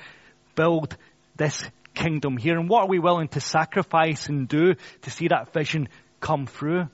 build 0.55 0.95
this 1.35 1.69
kingdom 1.93 2.37
here? 2.37 2.57
And 2.57 2.69
what 2.69 2.83
are 2.83 2.87
we 2.87 2.99
willing 2.99 3.27
to 3.29 3.41
sacrifice 3.41 4.29
and 4.29 4.47
do 4.47 4.75
to 5.01 5.09
see 5.09 5.27
that 5.27 5.51
vision 5.51 5.89
come 6.21 6.45
through? 6.47 6.87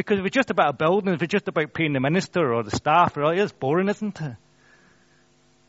Because 0.00 0.18
if 0.18 0.24
it's 0.24 0.34
just 0.34 0.48
about 0.48 0.70
a 0.70 0.72
building, 0.72 1.12
if 1.12 1.22
it's 1.22 1.30
just 1.30 1.46
about 1.46 1.74
paying 1.74 1.92
the 1.92 2.00
minister 2.00 2.54
or 2.54 2.62
the 2.62 2.70
staff, 2.70 3.18
it's 3.18 3.52
boring, 3.52 3.90
isn't 3.90 4.18
it? 4.18 4.36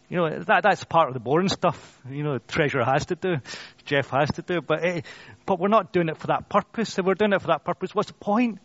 You 0.07 0.17
know, 0.17 0.39
that, 0.39 0.63
that's 0.63 0.85
part 0.85 1.09
of 1.09 1.13
the 1.13 1.19
boring 1.19 1.49
stuff. 1.49 1.99
You 2.09 2.23
know, 2.23 2.33
the 2.35 2.39
treasurer 2.39 2.85
has 2.85 3.07
to 3.07 3.15
do, 3.15 3.35
Jeff 3.83 4.09
has 4.11 4.31
to 4.35 4.41
do, 4.41 4.61
but, 4.61 4.85
it, 4.85 5.05
but 5.45 5.59
we're 5.59 5.67
not 5.67 5.91
doing 5.91 6.07
it 6.07 6.15
for 6.15 6.27
that 6.27 6.47
purpose. 6.47 6.97
If 6.97 7.05
we're 7.05 7.15
doing 7.15 7.33
it 7.33 7.41
for 7.41 7.47
that 7.47 7.65
purpose, 7.65 7.93
what's 7.93 8.07
the 8.07 8.13
point? 8.13 8.59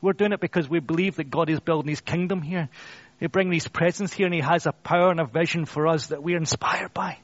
We're 0.00 0.12
doing 0.12 0.30
it 0.32 0.38
because 0.38 0.68
we 0.68 0.78
believe 0.78 1.16
that 1.16 1.28
God 1.28 1.50
is 1.50 1.58
building 1.58 1.88
His 1.88 2.00
kingdom 2.00 2.40
here. 2.40 2.68
He 3.18 3.26
brings 3.26 3.52
His 3.52 3.66
presence 3.66 4.12
here 4.12 4.26
and 4.26 4.34
He 4.34 4.42
has 4.42 4.66
a 4.66 4.72
power 4.72 5.10
and 5.10 5.18
a 5.18 5.26
vision 5.26 5.64
for 5.64 5.88
us 5.88 6.08
that 6.08 6.22
we're 6.22 6.36
inspired 6.36 6.94
by. 6.94 7.18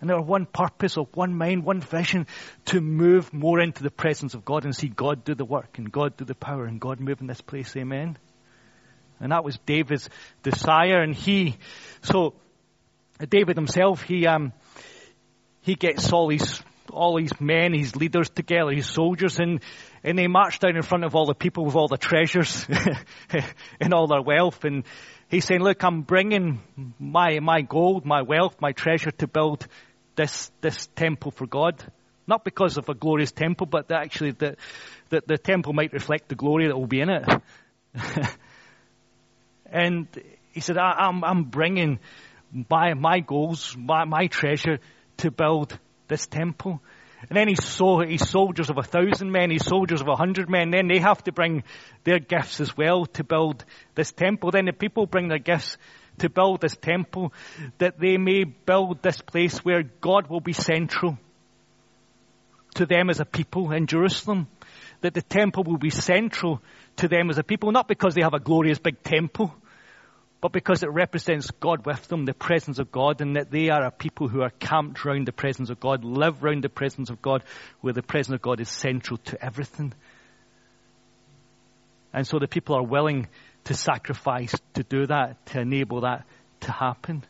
And 0.00 0.08
there 0.08 0.16
are 0.16 0.22
one 0.22 0.46
purpose 0.46 0.96
of 0.96 1.08
one 1.14 1.34
mind, 1.34 1.64
one 1.64 1.80
vision 1.80 2.26
to 2.66 2.80
move 2.80 3.32
more 3.32 3.60
into 3.60 3.82
the 3.82 3.90
presence 3.90 4.34
of 4.34 4.44
God 4.44 4.64
and 4.64 4.74
see 4.74 4.88
God 4.88 5.24
do 5.24 5.34
the 5.34 5.44
work 5.44 5.78
and 5.78 5.92
God 5.92 6.16
do 6.16 6.24
the 6.24 6.34
power 6.34 6.64
and 6.64 6.80
God 6.80 7.00
move 7.00 7.20
in 7.20 7.26
this 7.26 7.40
place. 7.40 7.76
Amen. 7.76 8.16
And 9.20 9.32
that 9.32 9.44
was 9.44 9.58
David's 9.66 10.08
desire 10.42 11.02
and 11.02 11.14
he, 11.14 11.56
so 12.02 12.34
David 13.28 13.56
himself, 13.56 14.02
he, 14.02 14.26
um, 14.26 14.52
he 15.60 15.74
gets 15.74 16.10
all 16.12 16.28
these, 16.28 16.62
all 16.90 17.18
these 17.18 17.38
men, 17.38 17.74
his 17.74 17.94
leaders 17.94 18.30
together, 18.30 18.70
his 18.70 18.86
soldiers, 18.86 19.38
and 19.38 19.60
and 20.02 20.18
they 20.18 20.26
marched 20.26 20.62
down 20.62 20.76
in 20.76 20.82
front 20.82 21.04
of 21.04 21.14
all 21.14 21.26
the 21.26 21.34
people 21.34 21.64
with 21.64 21.74
all 21.74 21.88
the 21.88 21.98
treasures 21.98 22.66
and 23.80 23.92
all 23.92 24.06
their 24.06 24.22
wealth. 24.22 24.64
And 24.64 24.84
he's 25.28 25.44
saying, 25.44 25.60
look, 25.60 25.84
I'm 25.84 26.02
bringing 26.02 26.60
my, 26.98 27.40
my 27.40 27.60
gold, 27.60 28.06
my 28.06 28.22
wealth, 28.22 28.56
my 28.60 28.72
treasure 28.72 29.10
to 29.12 29.26
build 29.26 29.66
this, 30.20 30.50
this 30.60 30.86
temple 30.96 31.30
for 31.30 31.46
God. 31.46 31.82
Not 32.26 32.44
because 32.44 32.76
of 32.76 32.90
a 32.90 32.94
glorious 32.94 33.32
temple, 33.32 33.66
but 33.66 33.88
that 33.88 34.02
actually 34.02 34.32
the, 34.32 34.56
the, 35.08 35.22
the 35.26 35.38
temple 35.38 35.72
might 35.72 35.94
reflect 35.94 36.28
the 36.28 36.34
glory 36.34 36.66
that 36.66 36.76
will 36.76 36.86
be 36.86 37.00
in 37.00 37.08
it. 37.08 37.26
and 39.66 40.06
he 40.52 40.60
said, 40.60 40.76
I, 40.76 41.08
am 41.08 41.24
I'm, 41.24 41.24
I'm 41.24 41.44
bringing 41.44 42.00
my, 42.68 42.92
my 42.92 43.20
goals, 43.20 43.74
my, 43.78 44.04
my 44.04 44.26
treasure 44.26 44.78
to 45.18 45.30
build 45.30 45.78
this 46.08 46.26
temple. 46.26 46.82
And 47.30 47.36
then 47.36 47.48
he 47.48 47.54
saw 47.54 48.02
he's 48.02 48.28
soldiers 48.28 48.68
of 48.68 48.76
a 48.76 48.82
thousand 48.82 49.32
men, 49.32 49.50
he's 49.50 49.64
soldiers 49.64 50.02
of 50.02 50.08
a 50.08 50.16
hundred 50.16 50.50
men. 50.50 50.70
Then 50.70 50.86
they 50.86 50.98
have 50.98 51.24
to 51.24 51.32
bring 51.32 51.64
their 52.04 52.18
gifts 52.18 52.60
as 52.60 52.76
well 52.76 53.06
to 53.06 53.24
build 53.24 53.64
this 53.94 54.12
temple. 54.12 54.50
Then 54.50 54.66
the 54.66 54.72
people 54.74 55.06
bring 55.06 55.28
their 55.28 55.38
gifts 55.38 55.78
to 56.20 56.30
build 56.30 56.60
this 56.60 56.76
temple 56.76 57.32
that 57.78 57.98
they 57.98 58.16
may 58.16 58.44
build 58.44 59.02
this 59.02 59.20
place 59.20 59.58
where 59.58 59.82
God 59.82 60.28
will 60.28 60.40
be 60.40 60.52
central 60.52 61.18
to 62.74 62.86
them 62.86 63.10
as 63.10 63.20
a 63.20 63.24
people 63.24 63.72
in 63.72 63.86
Jerusalem. 63.86 64.46
That 65.02 65.14
the 65.14 65.22
temple 65.22 65.64
will 65.64 65.78
be 65.78 65.90
central 65.90 66.62
to 66.96 67.08
them 67.08 67.30
as 67.30 67.38
a 67.38 67.42
people, 67.42 67.72
not 67.72 67.88
because 67.88 68.14
they 68.14 68.22
have 68.22 68.34
a 68.34 68.38
glorious 68.38 68.78
big 68.78 69.02
temple, 69.02 69.54
but 70.40 70.52
because 70.52 70.82
it 70.82 70.90
represents 70.90 71.50
God 71.52 71.86
with 71.86 72.06
them, 72.08 72.24
the 72.24 72.34
presence 72.34 72.78
of 72.78 72.92
God, 72.92 73.20
and 73.20 73.36
that 73.36 73.50
they 73.50 73.70
are 73.70 73.84
a 73.84 73.90
people 73.90 74.28
who 74.28 74.42
are 74.42 74.50
camped 74.50 75.04
around 75.04 75.26
the 75.26 75.32
presence 75.32 75.70
of 75.70 75.80
God, 75.80 76.04
live 76.04 76.44
around 76.44 76.62
the 76.62 76.68
presence 76.68 77.10
of 77.10 77.20
God, 77.22 77.44
where 77.80 77.92
the 77.92 78.02
presence 78.02 78.34
of 78.34 78.42
God 78.42 78.60
is 78.60 78.68
central 78.68 79.18
to 79.18 79.44
everything. 79.44 79.92
And 82.12 82.26
so 82.26 82.38
the 82.38 82.48
people 82.48 82.76
are 82.76 82.82
willing 82.82 83.28
to 83.70 83.74
sacrifice 83.74 84.52
to 84.74 84.82
do 84.82 85.06
that, 85.06 85.46
to 85.46 85.60
enable 85.60 86.00
that 86.00 86.26
to 86.58 86.72
happen. 86.72 87.22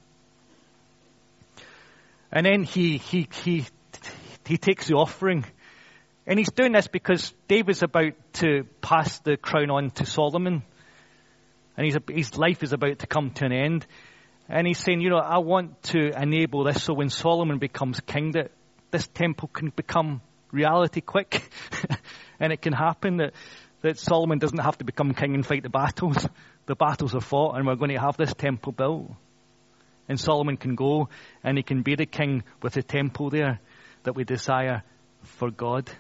And 2.33 2.47
then 2.47 2.63
he, 2.65 2.97
he, 2.97 3.29
he, 3.45 3.67
he 4.47 4.57
takes 4.57 4.87
the 4.87 4.95
offering. 4.95 5.45
And 6.27 6.39
he's 6.39 6.51
doing 6.51 6.73
this 6.73 6.89
because 6.89 7.35
David's 7.47 7.83
about 7.83 8.15
to 8.35 8.65
pass 8.81 9.19
the 9.19 9.37
crown 9.37 9.69
on 9.69 9.91
to 9.91 10.07
Solomon 10.07 10.63
and 11.77 12.03
his 12.09 12.39
life 12.39 12.63
is 12.63 12.73
about 12.73 13.01
to 13.01 13.07
come 13.07 13.33
to 13.33 13.45
an 13.45 13.53
end. 13.53 13.87
And 14.49 14.67
he's 14.67 14.79
saying, 14.79 15.03
you 15.03 15.11
know, 15.11 15.19
I 15.19 15.41
want 15.41 15.83
to 15.93 16.11
enable 16.19 16.65
this 16.65 16.83
so 16.83 16.95
when 16.95 17.11
Solomon 17.11 17.59
becomes 17.59 18.01
king 18.01 18.31
that 18.31 18.51
this 18.91 19.07
temple 19.09 19.51
can 19.53 19.75
become 19.77 20.23
reality 20.53 21.03
quick. 21.03 21.51
and 22.41 22.51
it 22.51 22.63
can 22.63 22.73
happen 22.73 23.19
that, 23.19 23.35
that 23.83 23.99
Solomon 23.99 24.39
doesn't 24.39 24.59
have 24.59 24.79
to 24.79 24.85
become 24.85 25.15
king 25.15 25.35
and 25.35 25.47
fight 25.47 25.63
the 25.63 25.71
battles. 25.71 26.27
The 26.67 26.75
battles 26.75 27.15
are 27.15 27.21
fought 27.21 27.57
and 27.57 27.67
we're 27.67 27.77
going 27.77 27.91
to 27.91 28.01
have 28.01 28.17
this 28.17 28.35
temple 28.35 28.73
built. 28.73 29.11
And 30.09 30.21
Solomon 30.21 30.57
can 30.57 30.75
go 30.75 31.09
and 31.43 31.57
he 31.57 31.63
can 31.63 31.83
be 31.83 31.95
the 31.95 32.07
king 32.07 32.45
with 32.63 32.75
the 32.75 32.83
temple 32.83 33.31
there 33.31 33.61
that 34.03 34.15
we 34.15 34.25
desire 34.25 34.83
for 35.23 35.51
God. 35.51 35.91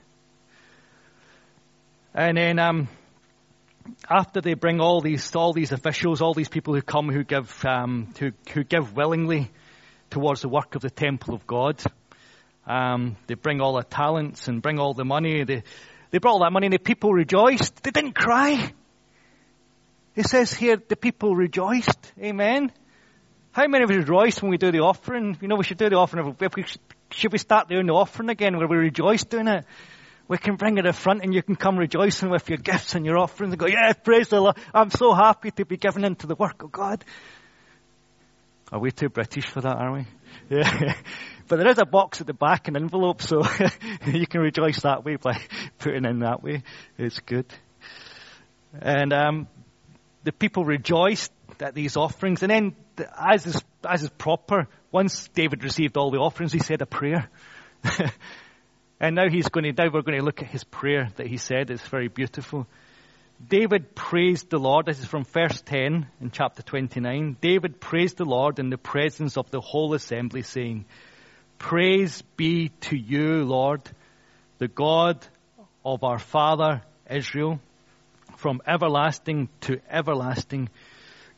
And 2.14 2.36
then, 2.36 2.58
um, 2.58 2.88
after 4.08 4.40
they 4.40 4.54
bring 4.54 4.80
all 4.80 5.00
these 5.00 5.34
all 5.34 5.52
these 5.52 5.72
officials, 5.72 6.20
all 6.20 6.34
these 6.34 6.48
people 6.48 6.74
who 6.74 6.82
come 6.82 7.08
who 7.08 7.22
give 7.22 7.64
um, 7.64 8.12
who 8.18 8.32
who 8.52 8.64
give 8.64 8.94
willingly 8.94 9.50
towards 10.10 10.42
the 10.42 10.48
work 10.48 10.74
of 10.74 10.82
the 10.82 10.90
temple 10.90 11.34
of 11.34 11.46
God, 11.46 11.80
um, 12.66 13.16
they 13.26 13.34
bring 13.34 13.60
all 13.60 13.74
their 13.74 13.82
talents 13.82 14.48
and 14.48 14.60
bring 14.60 14.78
all 14.78 14.92
the 14.92 15.04
money. 15.04 15.44
They 15.44 15.62
they 16.10 16.18
brought 16.18 16.32
all 16.32 16.40
that 16.40 16.52
money, 16.52 16.66
and 16.66 16.74
the 16.74 16.78
people 16.78 17.12
rejoiced. 17.12 17.82
They 17.82 17.90
didn't 17.90 18.14
cry. 18.14 18.72
It 20.16 20.26
says 20.26 20.52
here 20.52 20.76
the 20.76 20.96
people 20.96 21.34
rejoiced. 21.34 22.12
Amen. 22.20 22.72
How 23.52 23.66
many 23.66 23.84
of 23.84 23.90
us 23.90 23.96
rejoice 23.96 24.42
when 24.42 24.50
we 24.50 24.58
do 24.58 24.70
the 24.70 24.80
offering? 24.80 25.38
You 25.40 25.48
know, 25.48 25.56
we 25.56 25.64
should 25.64 25.78
do 25.78 25.88
the 25.88 25.96
offering. 25.96 26.36
If 26.40 26.54
we, 26.56 26.64
should 27.10 27.32
we 27.32 27.38
start 27.38 27.68
doing 27.68 27.86
the 27.86 27.94
offering 27.94 28.28
again 28.28 28.56
where 28.56 28.68
we 28.68 28.76
rejoice 28.76 29.24
doing 29.24 29.48
it? 29.48 29.64
we 30.30 30.38
can 30.38 30.54
bring 30.54 30.78
it 30.78 30.86
in 30.86 30.92
front 30.92 31.24
and 31.24 31.34
you 31.34 31.42
can 31.42 31.56
come 31.56 31.76
rejoicing 31.76 32.30
with 32.30 32.48
your 32.48 32.58
gifts 32.58 32.94
and 32.94 33.04
your 33.04 33.18
offerings 33.18 33.52
and 33.52 33.58
go, 33.58 33.66
yeah, 33.66 33.92
praise 33.92 34.28
the 34.28 34.40
Lord. 34.40 34.56
I'm 34.72 34.90
so 34.90 35.12
happy 35.12 35.50
to 35.50 35.64
be 35.64 35.76
given 35.76 36.04
into 36.04 36.28
the 36.28 36.36
work 36.36 36.62
of 36.62 36.70
God. 36.70 37.04
Are 38.70 38.78
we 38.78 38.92
too 38.92 39.08
British 39.08 39.46
for 39.46 39.60
that, 39.60 39.76
are 39.76 39.92
we? 39.92 40.06
Yeah. 40.48 40.94
But 41.50 41.58
there 41.58 41.68
is 41.68 41.78
a 41.78 41.84
box 41.84 42.20
at 42.20 42.28
the 42.28 42.32
back, 42.32 42.68
an 42.68 42.76
envelope, 42.76 43.22
so 43.22 43.42
you 44.06 44.24
can 44.28 44.40
rejoice 44.40 44.82
that 44.82 45.04
way 45.04 45.16
by 45.16 45.42
putting 45.80 46.04
in 46.04 46.20
that 46.20 46.44
way. 46.44 46.62
It's 46.96 47.18
good. 47.18 47.46
And 48.80 49.12
um, 49.12 49.48
the 50.22 50.30
people 50.30 50.64
rejoiced 50.64 51.32
at 51.58 51.74
these 51.74 51.96
offerings. 51.96 52.44
And 52.44 52.52
then, 52.52 52.76
as 53.18 53.46
is, 53.46 53.60
as 53.84 54.04
is 54.04 54.10
proper, 54.10 54.68
once 54.92 55.26
David 55.34 55.64
received 55.64 55.96
all 55.96 56.12
the 56.12 56.18
offerings, 56.18 56.52
he 56.52 56.60
said 56.60 56.82
a 56.82 56.86
prayer. 56.86 57.28
and 59.00 59.16
now 59.16 59.28
he's 59.28 59.48
going 59.48 59.64
to, 59.64 59.72
now 59.72 59.90
we're 59.92 60.02
going 60.02 60.18
to 60.18 60.24
look 60.24 60.42
at 60.42 60.48
his 60.48 60.62
prayer 60.62 61.08
that 61.16 61.26
he 61.26 61.36
said. 61.36 61.72
It's 61.72 61.88
very 61.88 62.06
beautiful. 62.06 62.68
David 63.44 63.96
praised 63.96 64.50
the 64.50 64.58
Lord. 64.58 64.86
This 64.86 65.00
is 65.00 65.06
from 65.06 65.24
verse 65.24 65.60
10 65.62 66.06
in 66.20 66.30
chapter 66.30 66.62
29. 66.62 67.38
David 67.40 67.80
praised 67.80 68.18
the 68.18 68.24
Lord 68.24 68.60
in 68.60 68.70
the 68.70 68.78
presence 68.78 69.36
of 69.36 69.50
the 69.50 69.60
whole 69.60 69.94
assembly, 69.94 70.42
saying, 70.42 70.84
Praise 71.60 72.22
be 72.38 72.70
to 72.80 72.96
you, 72.96 73.44
Lord, 73.44 73.82
the 74.58 74.66
God 74.66 75.24
of 75.84 76.02
our 76.02 76.18
father 76.18 76.82
Israel, 77.08 77.60
from 78.38 78.62
everlasting 78.66 79.50
to 79.60 79.78
everlasting. 79.88 80.70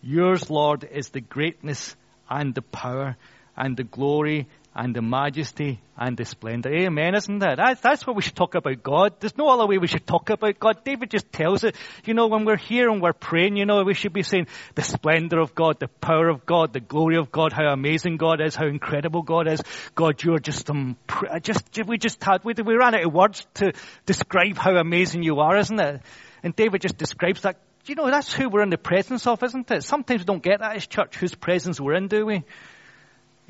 Yours, 0.00 0.49
Lord, 0.49 0.85
is 0.85 1.09
the 1.09 1.21
greatness 1.21 1.97
and 2.31 2.55
the 2.55 2.62
power 2.62 3.17
and 3.57 3.76
the 3.76 3.83
glory 3.83 4.47
and 4.75 4.97
the 4.97 5.02
majesty 5.02 5.81
and 5.99 6.17
the 6.17 6.25
splendor. 6.25 6.73
Amen, 6.73 7.14
isn't 7.14 7.41
that? 7.41 7.59
That's, 7.59 7.81
that's 7.81 8.07
what 8.07 8.17
we 8.17 8.23
should 8.23 8.35
talk 8.35 8.55
about 8.55 8.83
God. 8.83 9.21
There's 9.21 9.37
no 9.37 9.49
other 9.49 9.67
way 9.67 9.76
we 9.76 9.87
should 9.87 10.07
talk 10.07 10.31
about 10.31 10.59
God. 10.59 10.83
David 10.83 11.11
just 11.11 11.31
tells 11.31 11.62
it. 11.62 11.76
You 12.05 12.14
know, 12.14 12.29
when 12.29 12.47
we're 12.47 12.57
here 12.57 12.88
and 12.88 13.02
we're 13.02 13.12
praying, 13.12 13.57
you 13.57 13.67
know, 13.67 13.83
we 13.83 13.93
should 13.93 14.14
be 14.14 14.23
saying 14.23 14.47
the 14.75 14.83
splendor 14.83 15.41
of 15.41 15.55
God, 15.55 15.79
the 15.79 15.88
power 15.88 16.29
of 16.29 16.47
God, 16.47 16.73
the 16.73 16.81
glory 16.81 17.17
of 17.17 17.31
God, 17.31 17.52
how 17.52 17.71
amazing 17.71 18.17
God 18.17 18.41
is, 18.41 18.55
how 18.55 18.67
incredible 18.67 19.23
God 19.23 19.47
is. 19.47 19.61
God, 19.95 20.23
you're 20.23 20.38
just, 20.38 20.71
um, 20.71 20.97
just, 21.43 21.64
we 21.87 21.99
just 21.99 22.23
had, 22.25 22.43
we, 22.43 22.55
we 22.64 22.75
ran 22.75 22.95
out 22.95 23.05
of 23.05 23.12
words 23.12 23.47
to 23.55 23.73
describe 24.07 24.57
how 24.57 24.76
amazing 24.76 25.23
you 25.23 25.41
are, 25.41 25.57
isn't 25.59 25.81
it? 25.81 26.00
And 26.43 26.57
David 26.57 26.81
just 26.81 26.97
describes 26.97 27.43
that. 27.43 27.57
You 27.85 27.97
know, 27.97 28.09
that's 28.11 28.33
who 28.33 28.49
we're 28.49 28.62
in 28.62 28.71
the 28.71 28.79
presence 28.79 29.26
of, 29.26 29.43
isn't 29.43 29.69
it? 29.71 29.83
Sometimes 29.83 30.21
we 30.21 30.25
don't 30.25 30.43
get 30.43 30.61
that 30.61 30.76
as 30.76 30.87
church, 30.87 31.17
whose 31.17 31.35
presence 31.35 31.81
we're 31.81 31.95
in, 31.95 32.07
do 32.07 32.25
we? 32.25 32.45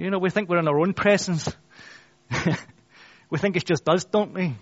You 0.02 0.10
know, 0.10 0.18
we 0.18 0.30
think 0.30 0.48
we're 0.48 0.58
in 0.58 0.66
our 0.66 0.80
own 0.80 0.94
presence. 0.94 1.48
we 3.30 3.38
think 3.38 3.54
it's 3.54 3.64
just 3.64 3.88
us, 3.88 4.04
don't 4.04 4.34
we? 4.34 4.56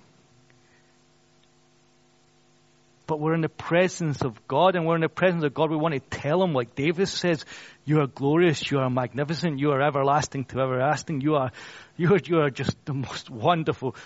But 3.07 3.21
we're 3.21 3.33
in 3.33 3.41
the 3.41 3.49
presence 3.49 4.21
of 4.21 4.47
God, 4.47 4.77
and 4.77 4.87
we're 4.87 4.97
in 4.97 5.01
the 5.01 5.09
presence 5.09 5.43
of 5.43 5.55
God. 5.55 5.71
We 5.71 5.79
want 5.79 5.95
to 5.95 6.01
tell 6.01 6.43
Him, 6.43 6.53
like 6.53 6.75
David 6.75 7.09
says, 7.09 7.47
"You 7.87 8.03
are 8.03 8.07
glorious, 8.07 8.71
you 8.71 8.81
are 8.81 8.91
magnificent, 8.91 9.59
you 9.59 9.71
are 9.71 9.81
everlasting 9.81 10.45
to 10.45 10.61
everlasting. 10.61 11.23
You 11.23 11.37
are, 11.37 11.53
you 11.97 12.13
are, 12.13 12.21
you 12.23 12.41
are 12.41 12.51
just 12.51 12.77
the 12.85 12.93
most 12.93 13.31
wonderful, 13.31 13.97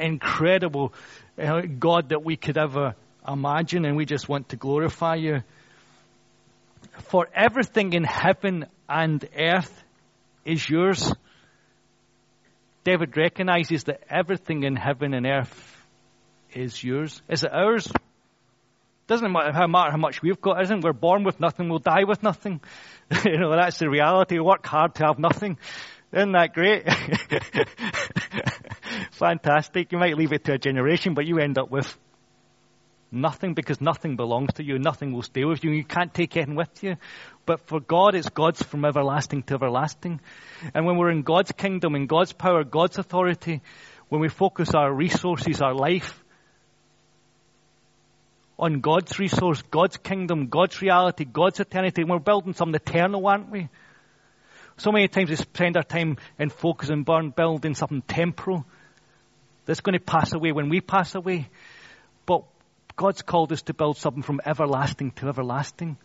incredible 0.00 0.94
God 1.36 2.08
that 2.08 2.24
we 2.24 2.36
could 2.36 2.56
ever 2.56 2.94
imagine, 3.28 3.84
and 3.84 3.94
we 3.94 4.06
just 4.06 4.26
want 4.26 4.48
to 4.48 4.56
glorify 4.56 5.16
You." 5.16 5.42
For 7.10 7.28
everything 7.34 7.92
in 7.92 8.04
heaven 8.04 8.64
and 8.88 9.22
earth 9.38 9.81
is 10.44 10.68
yours. 10.68 11.12
David 12.84 13.16
recognizes 13.16 13.84
that 13.84 14.02
everything 14.08 14.64
in 14.64 14.76
heaven 14.76 15.14
and 15.14 15.26
earth 15.26 15.86
is 16.52 16.82
yours. 16.82 17.22
Is 17.28 17.44
it 17.44 17.52
ours? 17.52 17.90
Doesn't 19.06 19.32
matter 19.32 19.52
how, 19.52 19.66
matter 19.66 19.90
how 19.90 19.96
much 19.98 20.22
we've 20.22 20.40
got, 20.40 20.62
isn't 20.62 20.82
We're 20.82 20.92
born 20.92 21.24
with 21.24 21.38
nothing, 21.40 21.68
we'll 21.68 21.78
die 21.78 22.04
with 22.04 22.22
nothing. 22.22 22.60
you 23.24 23.38
know, 23.38 23.54
that's 23.54 23.78
the 23.78 23.88
reality. 23.88 24.38
Work 24.38 24.66
hard 24.66 24.94
to 24.96 25.06
have 25.06 25.18
nothing. 25.18 25.58
Isn't 26.12 26.32
that 26.32 26.52
great? 26.52 26.84
Fantastic. 29.12 29.92
You 29.92 29.98
might 29.98 30.16
leave 30.16 30.32
it 30.32 30.44
to 30.44 30.52
a 30.52 30.58
generation, 30.58 31.14
but 31.14 31.26
you 31.26 31.38
end 31.38 31.58
up 31.58 31.70
with 31.70 31.96
nothing 33.12 33.54
because 33.54 33.80
nothing 33.80 34.16
belongs 34.16 34.54
to 34.54 34.64
you. 34.64 34.78
Nothing 34.78 35.12
will 35.12 35.22
stay 35.22 35.44
with 35.44 35.62
you. 35.62 35.70
You 35.70 35.84
can't 35.84 36.12
take 36.12 36.36
anything 36.36 36.54
with 36.54 36.82
you. 36.82 36.96
But 37.44 37.60
for 37.66 37.80
God, 37.80 38.14
it's 38.14 38.28
God's 38.28 38.62
from 38.62 38.84
everlasting 38.84 39.42
to 39.44 39.54
everlasting. 39.54 40.20
And 40.74 40.86
when 40.86 40.96
we're 40.96 41.10
in 41.10 41.22
God's 41.22 41.52
kingdom, 41.52 41.94
in 41.94 42.06
God's 42.06 42.32
power, 42.32 42.64
God's 42.64 42.98
authority, 42.98 43.60
when 44.08 44.20
we 44.20 44.28
focus 44.28 44.74
our 44.74 44.92
resources, 44.92 45.60
our 45.60 45.74
life, 45.74 46.22
on 48.58 48.80
God's 48.80 49.18
resource, 49.18 49.62
God's 49.70 49.96
kingdom, 49.96 50.46
God's 50.46 50.80
reality, 50.80 51.24
God's 51.24 51.60
eternity, 51.60 52.04
we're 52.04 52.18
building 52.18 52.54
something 52.54 52.74
eternal, 52.74 53.26
aren't 53.26 53.50
we? 53.50 53.68
So 54.76 54.92
many 54.92 55.08
times 55.08 55.30
we 55.30 55.36
spend 55.36 55.76
our 55.76 55.82
time 55.82 56.16
in 56.38 56.50
focus 56.50 56.88
and 56.88 57.04
burn 57.04 57.30
building 57.30 57.74
something 57.74 58.02
temporal 58.02 58.64
that's 59.64 59.80
going 59.80 59.98
to 59.98 60.04
pass 60.04 60.32
away 60.32 60.52
when 60.52 60.68
we 60.68 60.80
pass 60.80 61.14
away. 61.14 61.48
But 62.26 62.44
God's 62.96 63.22
called 63.22 63.52
us 63.52 63.62
to 63.62 63.74
build 63.74 63.96
something 63.96 64.22
from 64.22 64.40
everlasting 64.44 65.12
to 65.12 65.28
everlasting. 65.28 65.96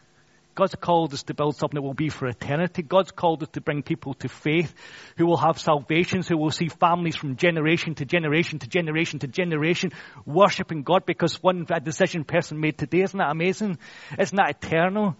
God's 0.57 0.73
called 0.73 1.13
us 1.13 1.21
to 1.23 1.35
build 1.35 1.55
something 1.55 1.75
that 1.75 1.83
will 1.83 1.93
be 1.93 2.09
for 2.09 2.27
eternity. 2.27 2.81
God's 2.81 3.11
called 3.11 3.43
us 3.43 3.49
to 3.49 3.61
bring 3.61 3.83
people 3.83 4.15
to 4.15 4.27
faith 4.27 4.73
who 5.15 5.27
will 5.27 5.37
have 5.37 5.59
salvations, 5.59 6.27
who 6.27 6.35
will 6.35 6.49
see 6.49 6.67
families 6.67 7.15
from 7.15 7.35
generation 7.35 7.93
to 7.93 8.05
generation 8.05 8.57
to 8.57 8.67
generation 8.67 9.19
to 9.19 9.27
generation 9.27 9.91
worshiping 10.25 10.81
God 10.81 11.05
because 11.05 11.43
one 11.43 11.67
decision 11.83 12.23
person 12.23 12.59
made 12.59 12.75
today. 12.75 13.01
Isn't 13.03 13.19
that 13.19 13.29
amazing? 13.29 13.77
Isn't 14.17 14.35
that 14.37 14.49
eternal? 14.49 15.15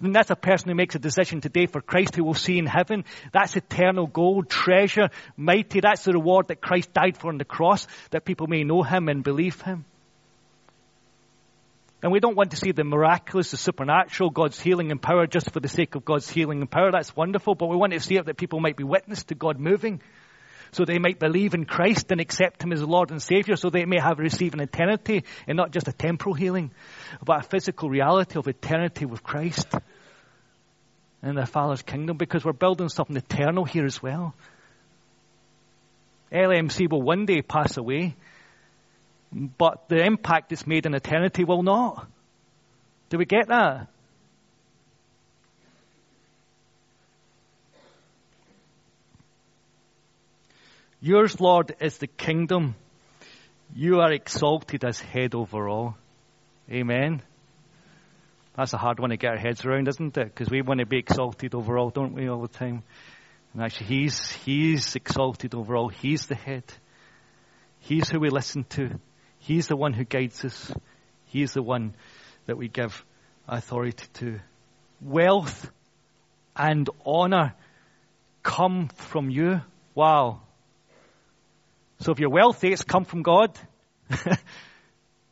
And 0.00 0.14
that's 0.14 0.30
a 0.30 0.36
person 0.36 0.70
who 0.70 0.74
makes 0.74 0.94
a 0.94 0.98
decision 0.98 1.42
today 1.42 1.66
for 1.66 1.82
Christ 1.82 2.16
who 2.16 2.24
will 2.24 2.32
see 2.32 2.56
in 2.56 2.64
heaven. 2.64 3.04
That's 3.32 3.56
eternal 3.56 4.06
gold, 4.06 4.48
treasure, 4.48 5.10
mighty. 5.36 5.80
That's 5.80 6.04
the 6.04 6.12
reward 6.12 6.48
that 6.48 6.62
Christ 6.62 6.94
died 6.94 7.18
for 7.18 7.28
on 7.28 7.36
the 7.36 7.44
cross, 7.44 7.86
that 8.12 8.24
people 8.24 8.46
may 8.46 8.64
know 8.64 8.82
him 8.82 9.08
and 9.08 9.22
believe 9.22 9.60
him. 9.60 9.84
And 12.02 12.12
we 12.12 12.20
don't 12.20 12.36
want 12.36 12.52
to 12.52 12.56
see 12.56 12.72
the 12.72 12.84
miraculous, 12.84 13.50
the 13.50 13.58
supernatural, 13.58 14.30
God's 14.30 14.58
healing 14.58 14.90
and 14.90 15.02
power 15.02 15.26
just 15.26 15.52
for 15.52 15.60
the 15.60 15.68
sake 15.68 15.94
of 15.94 16.04
God's 16.04 16.30
healing 16.30 16.60
and 16.60 16.70
power. 16.70 16.90
That's 16.90 17.14
wonderful, 17.14 17.54
but 17.54 17.68
we 17.68 17.76
want 17.76 17.92
to 17.92 18.00
see 18.00 18.16
it 18.16 18.26
that 18.26 18.38
people 18.38 18.60
might 18.60 18.76
be 18.76 18.84
witness 18.84 19.24
to 19.24 19.34
God 19.34 19.58
moving. 19.58 20.00
So 20.72 20.84
they 20.84 20.98
might 20.98 21.18
believe 21.18 21.52
in 21.54 21.64
Christ 21.64 22.10
and 22.10 22.20
accept 22.20 22.62
Him 22.62 22.72
as 22.72 22.82
Lord 22.82 23.10
and 23.10 23.20
Savior, 23.20 23.56
so 23.56 23.70
they 23.70 23.84
may 23.84 23.98
have 24.00 24.18
received 24.18 24.54
an 24.54 24.60
eternity 24.60 25.24
and 25.46 25.56
not 25.56 25.72
just 25.72 25.88
a 25.88 25.92
temporal 25.92 26.34
healing, 26.34 26.70
but 27.24 27.40
a 27.40 27.48
physical 27.48 27.90
reality 27.90 28.38
of 28.38 28.46
eternity 28.46 29.04
with 29.04 29.22
Christ 29.22 29.66
in 31.22 31.34
the 31.34 31.44
Father's 31.44 31.82
kingdom, 31.82 32.16
because 32.16 32.44
we're 32.44 32.52
building 32.52 32.88
something 32.88 33.16
eternal 33.16 33.64
here 33.64 33.84
as 33.84 34.00
well. 34.00 34.32
LMC 36.32 36.88
will 36.88 37.02
one 37.02 37.26
day 37.26 37.42
pass 37.42 37.76
away, 37.76 38.14
but 39.32 39.88
the 39.88 40.04
impact 40.04 40.52
it's 40.52 40.66
made 40.66 40.86
in 40.86 40.94
eternity 40.94 41.44
will 41.44 41.62
not. 41.62 42.08
Do 43.10 43.18
we 43.18 43.24
get 43.24 43.48
that? 43.48 43.88
Yours, 51.00 51.40
Lord, 51.40 51.74
is 51.80 51.96
the 51.98 52.06
kingdom. 52.06 52.74
You 53.74 54.00
are 54.00 54.12
exalted 54.12 54.84
as 54.84 55.00
head 55.00 55.34
over 55.34 55.68
all. 55.68 55.96
Amen. 56.70 57.22
That's 58.56 58.74
a 58.74 58.78
hard 58.78 59.00
one 59.00 59.10
to 59.10 59.16
get 59.16 59.30
our 59.30 59.38
heads 59.38 59.64
around, 59.64 59.88
isn't 59.88 60.16
it? 60.18 60.24
Because 60.24 60.50
we 60.50 60.60
want 60.60 60.80
to 60.80 60.86
be 60.86 60.98
exalted 60.98 61.54
over 61.54 61.78
all, 61.78 61.88
don't 61.88 62.12
we, 62.12 62.28
all 62.28 62.42
the 62.42 62.48
time? 62.48 62.82
And 63.54 63.62
actually, 63.62 63.86
He's, 63.86 64.30
He's 64.44 64.94
exalted 64.94 65.54
over 65.54 65.74
all. 65.76 65.88
He's 65.88 66.26
the 66.26 66.34
head. 66.34 66.64
He's 67.78 68.10
who 68.10 68.20
we 68.20 68.28
listen 68.28 68.64
to. 68.70 69.00
He's 69.40 69.68
the 69.68 69.76
one 69.76 69.92
who 69.92 70.04
guides 70.04 70.44
us. 70.44 70.72
He's 71.26 71.52
the 71.52 71.62
one 71.62 71.94
that 72.46 72.56
we 72.56 72.68
give 72.68 73.04
authority 73.48 74.06
to. 74.14 74.40
Wealth 75.00 75.70
and 76.54 76.88
honor 77.04 77.54
come 78.42 78.88
from 78.88 79.30
you. 79.30 79.60
Wow. 79.94 80.42
So 82.00 82.12
if 82.12 82.20
you're 82.20 82.30
wealthy, 82.30 82.72
it's 82.72 82.82
come 82.82 83.04
from 83.04 83.22
God. 83.22 83.58
and 84.10 84.38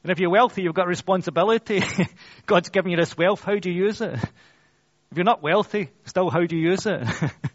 if 0.04 0.18
you're 0.18 0.30
wealthy, 0.30 0.62
you've 0.62 0.74
got 0.74 0.86
responsibility. 0.86 1.82
God's 2.46 2.70
given 2.70 2.90
you 2.90 2.96
this 2.96 3.16
wealth. 3.16 3.42
How 3.44 3.56
do 3.56 3.70
you 3.70 3.84
use 3.84 4.00
it? 4.00 4.14
If 4.14 5.16
you're 5.16 5.24
not 5.24 5.42
wealthy, 5.42 5.90
still 6.04 6.30
how 6.30 6.44
do 6.44 6.56
you 6.56 6.70
use 6.70 6.86
it? 6.86 7.02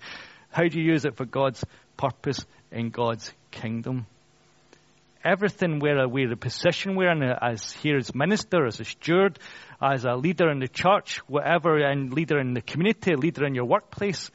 how 0.49 0.67
do 0.67 0.79
you 0.79 0.83
use 0.83 1.05
it 1.05 1.15
for 1.15 1.25
God's 1.25 1.63
purpose 1.97 2.43
in 2.71 2.89
God's 2.89 3.31
kingdom? 3.51 4.07
Everything 5.23 5.79
where 5.79 6.07
we're 6.07 6.29
the 6.29 6.35
position 6.35 6.95
we're 6.95 7.11
in 7.11 7.23
uh, 7.23 7.37
as 7.41 7.71
here 7.71 7.97
as 7.97 8.13
minister, 8.13 8.65
as 8.65 8.79
a 8.79 8.85
steward, 8.85 9.39
as 9.81 10.05
a 10.05 10.15
leader 10.15 10.49
in 10.51 10.59
the 10.59 10.67
church, 10.67 11.19
whatever, 11.27 11.77
and 11.77 12.13
leader 12.13 12.39
in 12.39 12.53
the 12.53 12.61
community, 12.61 13.15
leader 13.15 13.45
in 13.45 13.55
your 13.55 13.65
workplace, 13.65 14.29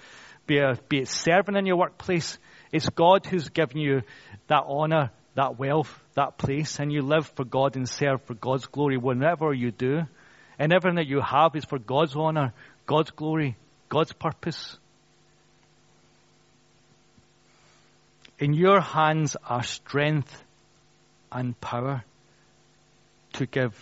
be, 0.46 0.58
a, 0.58 0.74
be 0.88 0.98
it 0.98 1.08
serving 1.08 1.56
in 1.56 1.66
your 1.66 1.76
workplace, 1.76 2.38
it's 2.72 2.88
God 2.88 3.26
who's 3.26 3.48
given 3.50 3.78
you 3.78 4.02
that 4.48 4.64
honor, 4.66 5.10
that 5.34 5.58
wealth, 5.58 5.92
that 6.14 6.38
place, 6.38 6.78
and 6.78 6.92
you 6.92 7.02
live 7.02 7.26
for 7.28 7.44
God 7.44 7.76
and 7.76 7.88
serve 7.88 8.22
for 8.22 8.34
God's 8.34 8.66
glory 8.66 8.96
whenever 8.96 9.52
you 9.52 9.70
do. 9.70 10.02
And 10.58 10.72
everything 10.72 10.96
that 10.96 11.06
you 11.06 11.20
have 11.20 11.54
is 11.54 11.64
for 11.64 11.78
God's 11.78 12.16
honor, 12.16 12.52
God's 12.86 13.10
glory, 13.10 13.56
God's 13.88 14.12
purpose. 14.12 14.76
In 18.38 18.52
your 18.52 18.80
hands 18.80 19.36
are 19.48 19.62
strength 19.62 20.44
and 21.30 21.58
power 21.60 22.04
to 23.34 23.46
give, 23.46 23.74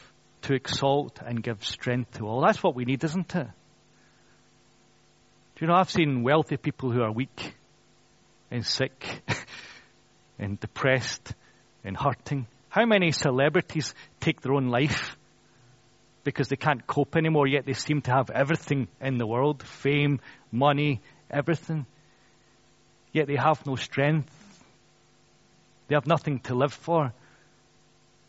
to 0.43 0.55
exalt 0.55 1.21
and 1.25 1.43
give 1.43 1.65
strength 1.65 2.19
to 2.19 2.27
all. 2.27 2.43
That's 2.43 2.63
what 2.63 2.75
we 2.75 2.85
need, 2.85 3.03
isn't 3.05 3.35
it? 3.35 3.47
Do 5.57 5.65
you 5.65 5.69
know, 5.69 5.75
I've 5.75 5.91
seen 5.91 6.23
wealthy 6.23 6.57
people 6.57 6.91
who 6.91 7.01
are 7.03 7.11
weak 7.11 7.55
and 8.51 8.65
sick 8.65 9.23
and 10.39 10.61
depressed 10.61 11.35
and 11.85 11.97
hurting. 11.97 12.47
How 12.69 12.85
many 12.85 13.11
celebrities 13.13 13.95
take 14.21 14.43
their 14.43 14.53
own 14.53 14.69
life 14.69 15.17
because 16.25 16.49
they 16.49 16.57
can't 16.57 16.87
cope 16.87 17.17
anymore, 17.17 17.47
yet 17.47 17.65
they 17.65 17.73
seem 17.73 18.03
to 18.03 18.11
have 18.11 18.31
everything 18.31 18.89
in 19.01 19.17
the 19.17 19.27
world 19.27 19.63
fame, 19.63 20.21
money, 20.51 21.01
everything. 21.31 21.87
Yet 23.13 23.29
they 23.29 23.37
have 23.37 23.65
no 23.65 23.77
strength. 23.77 24.35
They 25.87 25.95
have 25.95 26.07
nothing 26.07 26.41
to 26.41 26.55
live 26.55 26.75
for. 26.75 27.13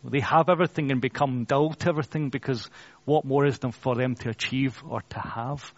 They 0.04 0.20
have 0.22 0.50
everything 0.50 0.92
and 0.92 1.02
become 1.02 1.44
dull 1.44 1.74
to 1.74 1.90
everything 1.90 2.30
because 2.30 2.70
what 3.06 3.26
more 3.26 3.46
is 3.46 3.60
there 3.60 3.72
for 3.72 3.96
them 3.96 4.16
to 4.16 4.30
achieve 4.30 4.82
or 4.88 5.02
to 5.10 5.20
have? 5.20 5.74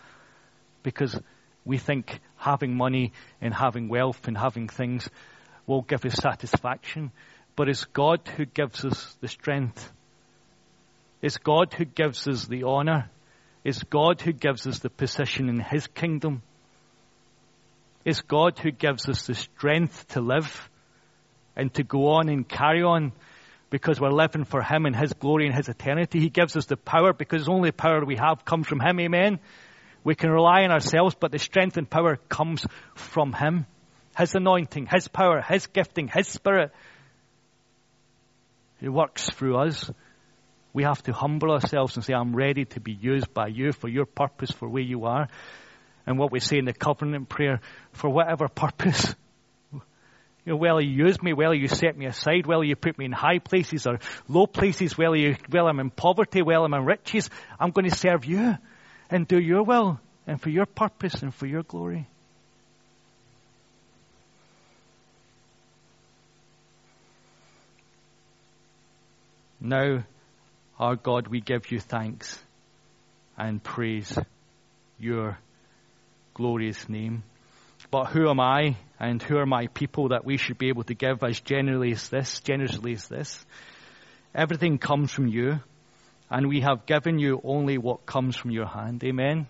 Because 0.84 1.19
we 1.65 1.77
think 1.77 2.19
having 2.36 2.75
money 2.75 3.13
and 3.41 3.53
having 3.53 3.88
wealth 3.88 4.27
and 4.27 4.38
having 4.38 4.67
things 4.67 5.10
will 5.67 5.82
give 5.82 6.05
us 6.05 6.15
satisfaction. 6.15 7.12
But 7.55 7.69
it's 7.69 7.86
God 7.86 8.27
who 8.36 8.45
gives 8.45 8.86
us 8.86 9.17
the 9.21 9.27
strength. 9.27 9.91
It's 11.21 11.38
God 11.38 11.73
who 11.73 11.86
gives 11.86 12.27
us 12.27 12.45
the 12.45 12.63
honor. 12.63 13.10
It's 13.63 13.84
God 13.84 14.21
who 14.21 14.32
gives 14.32 14.65
us 14.67 14.79
the 14.79 14.89
position 14.89 15.49
in 15.49 15.60
His 15.60 15.88
kingdom. 15.88 16.41
It's 18.05 18.21
God 18.21 18.58
who 18.60 18.71
gives 18.71 19.10
us 19.10 19.27
the 19.27 19.36
strength 19.36 20.08
to 20.10 20.21
live 20.21 20.69
and 21.55 21.73
to 21.73 21.84
go 21.84 22.12
on 22.12 22.29
and 22.29 22.47
carry 22.47 22.84
on 22.84 23.12
because 23.69 23.99
we're 23.99 24.12
living 24.12 24.45
for 24.45 24.62
Him 24.62 24.86
and 24.86 24.95
His 24.95 25.13
glory 25.13 25.45
and 25.45 25.55
His 25.55 25.69
eternity. 25.69 26.19
He 26.19 26.29
gives 26.29 26.55
us 26.55 26.65
the 26.65 26.77
power 26.77 27.13
because 27.13 27.45
the 27.45 27.51
only 27.51 27.71
power 27.71 28.03
we 28.03 28.15
have 28.15 28.45
comes 28.45 28.67
from 28.67 28.79
Him. 28.79 28.99
Amen. 28.99 29.39
We 30.03 30.15
can 30.15 30.29
rely 30.29 30.63
on 30.63 30.71
ourselves, 30.71 31.15
but 31.19 31.32
the 31.32 31.39
strength 31.39 31.77
and 31.77 31.89
power 31.89 32.17
comes 32.29 32.65
from 32.95 33.34
Him. 33.34 33.65
His 34.17 34.34
anointing, 34.34 34.88
His 34.91 35.08
power, 35.08 35.41
His 35.41 35.67
gifting, 35.67 36.08
His 36.08 36.27
Spirit. 36.27 36.71
He 38.79 38.89
works 38.89 39.29
through 39.29 39.58
us. 39.58 39.91
We 40.73 40.84
have 40.84 41.01
to 41.03 41.13
humble 41.13 41.51
ourselves 41.51 41.95
and 41.95 42.05
say, 42.05 42.13
I'm 42.13 42.36
ready 42.36 42.65
to 42.65 42.79
be 42.79 42.93
used 42.93 43.34
by 43.34 43.47
you 43.47 43.71
for 43.71 43.88
your 43.88 44.05
purpose, 44.05 44.51
for 44.51 44.69
where 44.69 44.84
you 44.84 45.05
are. 45.05 45.27
And 46.05 46.17
what 46.17 46.32
we 46.32 46.39
say 46.39 46.58
in 46.58 46.65
the 46.65 46.73
covenant 46.73 47.29
prayer, 47.29 47.60
for 47.91 48.10
whatever 48.10 48.47
purpose. 48.47 49.15
You 50.50 50.56
know, 50.56 50.62
whether 50.62 50.82
you 50.82 51.06
use 51.06 51.22
me, 51.22 51.32
whether 51.32 51.54
you 51.54 51.68
set 51.68 51.96
me 51.96 52.08
aside, 52.08 52.48
whether 52.48 52.64
you 52.64 52.76
put 52.76 52.98
me 52.98 53.06
in 53.06 53.12
high 53.12 53.38
places 53.38 53.86
or 53.86 54.00
low 54.28 54.48
places, 54.48 54.98
whether, 54.98 55.16
you, 55.16 55.36
whether 55.48 55.68
I'm 55.70 55.80
in 55.80 55.92
poverty, 55.92 56.42
whether 56.42 56.64
I'm 56.64 56.74
in 56.74 56.86
riches, 56.86 57.30
I'm 57.60 57.70
going 57.70 57.88
to 57.88 57.96
serve 57.96 58.26
you 58.26 58.58
and 59.12 59.28
do 59.28 59.40
your 59.40 59.62
will 59.62 60.00
and 60.26 60.42
for 60.42 60.50
your 60.50 60.66
purpose 60.66 61.22
and 61.22 61.32
for 61.32 61.46
your 61.46 61.62
glory. 61.62 62.08
Now, 69.62 70.04
our 70.80 70.96
God, 70.96 71.28
we 71.28 71.42
give 71.42 71.72
you 71.72 71.80
thanks 71.80 72.40
and 73.38 73.64
praise 73.64 74.18
your 74.98 75.38
glorious 76.34 76.90
name. 76.90 77.22
But 77.91 78.06
who 78.06 78.30
am 78.30 78.39
I 78.39 78.78
and 78.99 79.21
who 79.21 79.38
are 79.38 79.45
my 79.45 79.67
people 79.67 80.10
that 80.10 80.25
we 80.25 80.38
should 80.38 80.58
be 80.58 80.69
able 80.69 80.84
to 80.84 80.93
give 80.93 81.23
as 81.23 81.39
generally 81.39 81.91
as 81.91 82.10
this, 82.10 82.39
generously 82.41 82.93
as 82.93 83.08
this? 83.08 83.45
Everything 84.36 84.78
comes 84.78 85.12
from 85.12 85.28
you, 85.28 85.60
and 86.30 86.47
we 86.47 86.62
have 86.62 86.86
given 86.86 87.17
you 87.17 87.41
only 87.43 87.78
what 87.78 88.06
comes 88.06 88.36
from 88.36 88.52
your 88.52 88.67
hand. 88.67 89.04
Amen. 89.04 89.47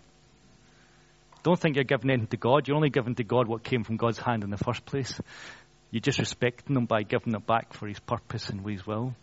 Don't 1.43 1.59
think 1.59 1.75
you're 1.75 1.83
giving 1.83 2.09
anything 2.09 2.27
to 2.27 2.37
God. 2.37 2.67
You're 2.67 2.77
only 2.77 2.89
giving 2.89 3.15
to 3.15 3.23
God 3.23 3.47
what 3.47 3.63
came 3.63 3.83
from 3.83 3.97
God's 3.97 4.19
hand 4.19 4.43
in 4.43 4.49
the 4.49 4.57
first 4.57 4.85
place. 4.85 5.19
You're 5.91 6.01
just 6.01 6.19
respecting 6.19 6.75
Him 6.75 6.85
by 6.85 7.03
giving 7.03 7.33
it 7.33 7.45
back 7.45 7.73
for 7.73 7.87
His 7.87 7.99
purpose 7.99 8.49
and 8.49 8.65
His 8.67 8.85
will. 8.85 9.15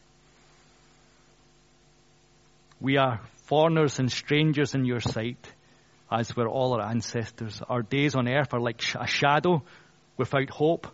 We 2.80 2.98
are 2.98 3.20
foreigners 3.44 3.98
and 3.98 4.10
strangers 4.12 4.74
in 4.74 4.84
your 4.84 5.00
sight, 5.00 5.38
as 6.10 6.34
were 6.36 6.48
all 6.48 6.74
our 6.74 6.82
ancestors. 6.82 7.60
Our 7.68 7.82
days 7.82 8.14
on 8.14 8.28
earth 8.28 8.52
are 8.54 8.60
like 8.60 8.82
a 8.94 9.06
shadow 9.06 9.62
without 10.16 10.50
hope. 10.50 10.86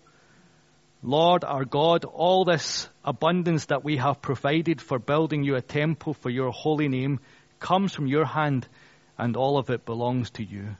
Lord 1.02 1.44
our 1.44 1.64
God, 1.64 2.04
all 2.04 2.44
this 2.44 2.88
abundance 3.04 3.66
that 3.66 3.84
we 3.84 3.96
have 3.96 4.22
provided 4.22 4.80
for 4.80 4.98
building 4.98 5.42
you 5.42 5.56
a 5.56 5.62
temple 5.62 6.14
for 6.14 6.30
your 6.30 6.50
holy 6.50 6.88
name 6.88 7.20
comes 7.58 7.94
from 7.94 8.06
your 8.06 8.24
hand, 8.24 8.66
and 9.18 9.36
all 9.36 9.58
of 9.58 9.70
it 9.70 9.84
belongs 9.84 10.30
to 10.30 10.44
you. 10.44 10.76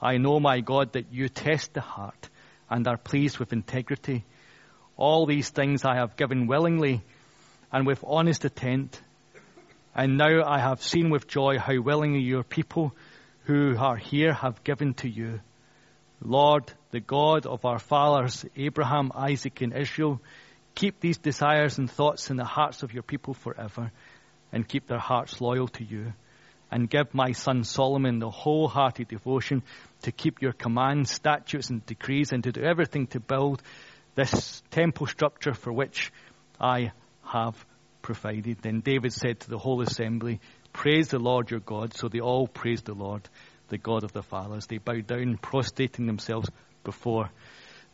I 0.00 0.18
know, 0.18 0.40
my 0.40 0.60
God, 0.60 0.92
that 0.92 1.12
you 1.12 1.28
test 1.28 1.74
the 1.74 1.80
heart 1.80 2.28
and 2.70 2.86
are 2.86 2.96
pleased 2.96 3.38
with 3.38 3.52
integrity. 3.52 4.24
All 4.96 5.26
these 5.26 5.50
things 5.50 5.84
I 5.84 5.96
have 5.96 6.16
given 6.16 6.46
willingly 6.46 7.02
and 7.72 7.86
with 7.86 8.04
honest 8.06 8.44
intent. 8.44 9.00
And 9.94 10.18
now 10.18 10.44
I 10.44 10.58
have 10.58 10.82
seen 10.82 11.10
with 11.10 11.26
joy 11.26 11.58
how 11.58 11.80
willingly 11.80 12.20
your 12.20 12.42
people 12.42 12.94
who 13.46 13.76
are 13.78 13.96
here 13.96 14.32
have 14.32 14.64
given 14.64 14.94
to 14.94 15.08
you. 15.08 15.40
Lord, 16.20 16.72
the 16.90 17.00
God 17.00 17.46
of 17.46 17.64
our 17.64 17.78
fathers, 17.78 18.44
Abraham, 18.56 19.12
Isaac, 19.14 19.60
and 19.60 19.72
Israel, 19.72 20.20
keep 20.74 21.00
these 21.00 21.18
desires 21.18 21.78
and 21.78 21.90
thoughts 21.90 22.30
in 22.30 22.36
the 22.36 22.44
hearts 22.44 22.82
of 22.82 22.92
your 22.92 23.04
people 23.04 23.34
forever 23.34 23.92
and 24.52 24.66
keep 24.66 24.88
their 24.88 24.98
hearts 24.98 25.40
loyal 25.40 25.68
to 25.68 25.84
you. 25.84 26.12
And 26.68 26.90
give 26.90 27.14
my 27.14 27.30
son 27.30 27.62
Solomon 27.62 28.18
the 28.18 28.30
wholehearted 28.30 29.06
devotion 29.06 29.62
to 30.02 30.10
keep 30.10 30.42
your 30.42 30.52
commands, 30.52 31.12
statutes, 31.12 31.70
and 31.70 31.86
decrees 31.86 32.32
and 32.32 32.42
to 32.42 32.50
do 32.50 32.62
everything 32.62 33.06
to 33.08 33.20
build 33.20 33.62
this 34.16 34.62
temple 34.72 35.06
structure 35.06 35.54
for 35.54 35.72
which 35.72 36.12
I 36.60 36.90
have 37.22 37.64
provided. 38.02 38.58
Then 38.62 38.80
David 38.80 39.12
said 39.12 39.38
to 39.40 39.50
the 39.50 39.58
whole 39.58 39.80
assembly, 39.80 40.40
Praise 40.76 41.08
the 41.08 41.18
Lord 41.18 41.50
your 41.50 41.60
God. 41.60 41.94
So 41.94 42.08
they 42.08 42.20
all 42.20 42.46
praised 42.46 42.84
the 42.84 42.92
Lord, 42.92 43.26
the 43.68 43.78
God 43.78 44.04
of 44.04 44.12
the 44.12 44.22
fathers. 44.22 44.66
They 44.66 44.76
bowed 44.76 45.06
down, 45.06 45.38
prostrating 45.38 46.06
themselves 46.06 46.50
before 46.84 47.30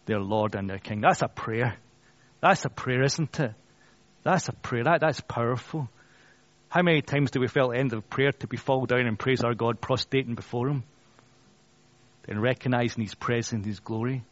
their 0.06 0.18
Lord 0.18 0.56
and 0.56 0.68
their 0.68 0.80
King. 0.80 1.00
That's 1.00 1.22
a 1.22 1.28
prayer. 1.28 1.76
That's 2.40 2.64
a 2.64 2.68
prayer, 2.68 3.04
isn't 3.04 3.38
it? 3.38 3.52
That's 4.24 4.48
a 4.48 4.52
prayer. 4.52 4.82
That, 4.82 5.00
that's 5.00 5.20
powerful. 5.20 5.88
How 6.70 6.82
many 6.82 7.02
times 7.02 7.30
do 7.30 7.38
we 7.38 7.46
feel 7.46 7.66
at 7.66 7.74
the 7.74 7.78
end 7.78 7.92
of 7.92 8.10
prayer 8.10 8.32
to 8.32 8.48
be 8.48 8.56
fall 8.56 8.84
down 8.84 9.06
and 9.06 9.16
praise 9.16 9.44
our 9.44 9.54
God, 9.54 9.80
prostrating 9.80 10.34
before 10.34 10.68
Him? 10.68 10.82
And 12.26 12.42
recognizing 12.42 13.04
His 13.04 13.14
presence, 13.14 13.64
His 13.64 13.78
glory? 13.78 14.24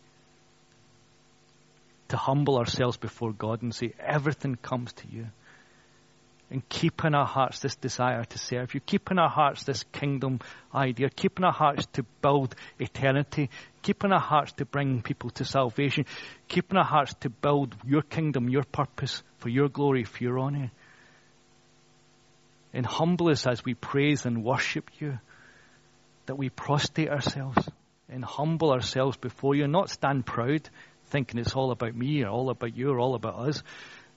To 2.09 2.17
humble 2.17 2.59
ourselves 2.59 2.97
before 2.97 3.33
God 3.33 3.63
and 3.63 3.73
say, 3.73 3.93
everything 4.01 4.57
comes 4.57 4.93
to 4.95 5.05
you 5.09 5.27
and 6.51 6.69
keep 6.69 7.05
in 7.05 7.15
our 7.15 7.27
hearts 7.27 7.61
this 7.61 7.77
desire 7.77 8.25
to 8.25 8.39
serve 8.39 8.75
you. 8.75 8.81
Keep 8.81 9.13
in 9.13 9.19
our 9.19 9.29
hearts 9.29 9.63
this 9.63 9.85
kingdom 9.93 10.41
idea. 10.75 11.09
Keep 11.09 11.39
in 11.39 11.45
our 11.45 11.53
hearts 11.53 11.87
to 11.93 12.05
build 12.21 12.57
eternity. 12.79 13.51
Keep 13.83 14.05
in 14.05 14.13
our 14.13 14.21
hearts 14.21 14.53
to 14.55 14.65
bring 14.65 15.01
people 15.01 15.31
to 15.31 15.45
salvation. 15.45 16.07
Keep 16.49 16.73
in 16.73 16.77
our 16.77 16.85
hearts 16.85 17.15
to 17.21 17.31
build 17.31 17.77
your 17.87 18.03
kingdom, 18.03 18.49
your 18.49 18.65
purpose, 18.65 19.23
for 19.39 19.49
your 19.49 19.69
glory, 19.69 20.03
for 20.03 20.25
your 20.25 20.41
honor. 20.41 20.73
And 22.73 22.85
humble 22.85 23.31
us 23.31 23.47
as 23.47 23.65
we 23.65 23.75
praise 23.75 24.27
and 24.27 24.45
worship 24.45 24.91
you, 24.99 25.19
that 26.27 26.35
we 26.35 26.49
prostrate 26.49 27.11
ourselves 27.11 27.69
and 28.09 28.25
humble 28.25 28.73
ourselves 28.73 29.17
before 29.17 29.55
you, 29.55 29.69
not 29.69 29.89
stand 29.89 30.27
proud, 30.27 30.69
thinking 31.07 31.39
it's 31.39 31.55
all 31.55 31.71
about 31.71 31.95
me 31.95 32.23
or 32.25 32.29
all 32.29 32.51
about 32.51 32.77
you 32.77 32.91
or 32.91 32.99
all 32.99 33.15
about 33.15 33.37
us, 33.37 33.63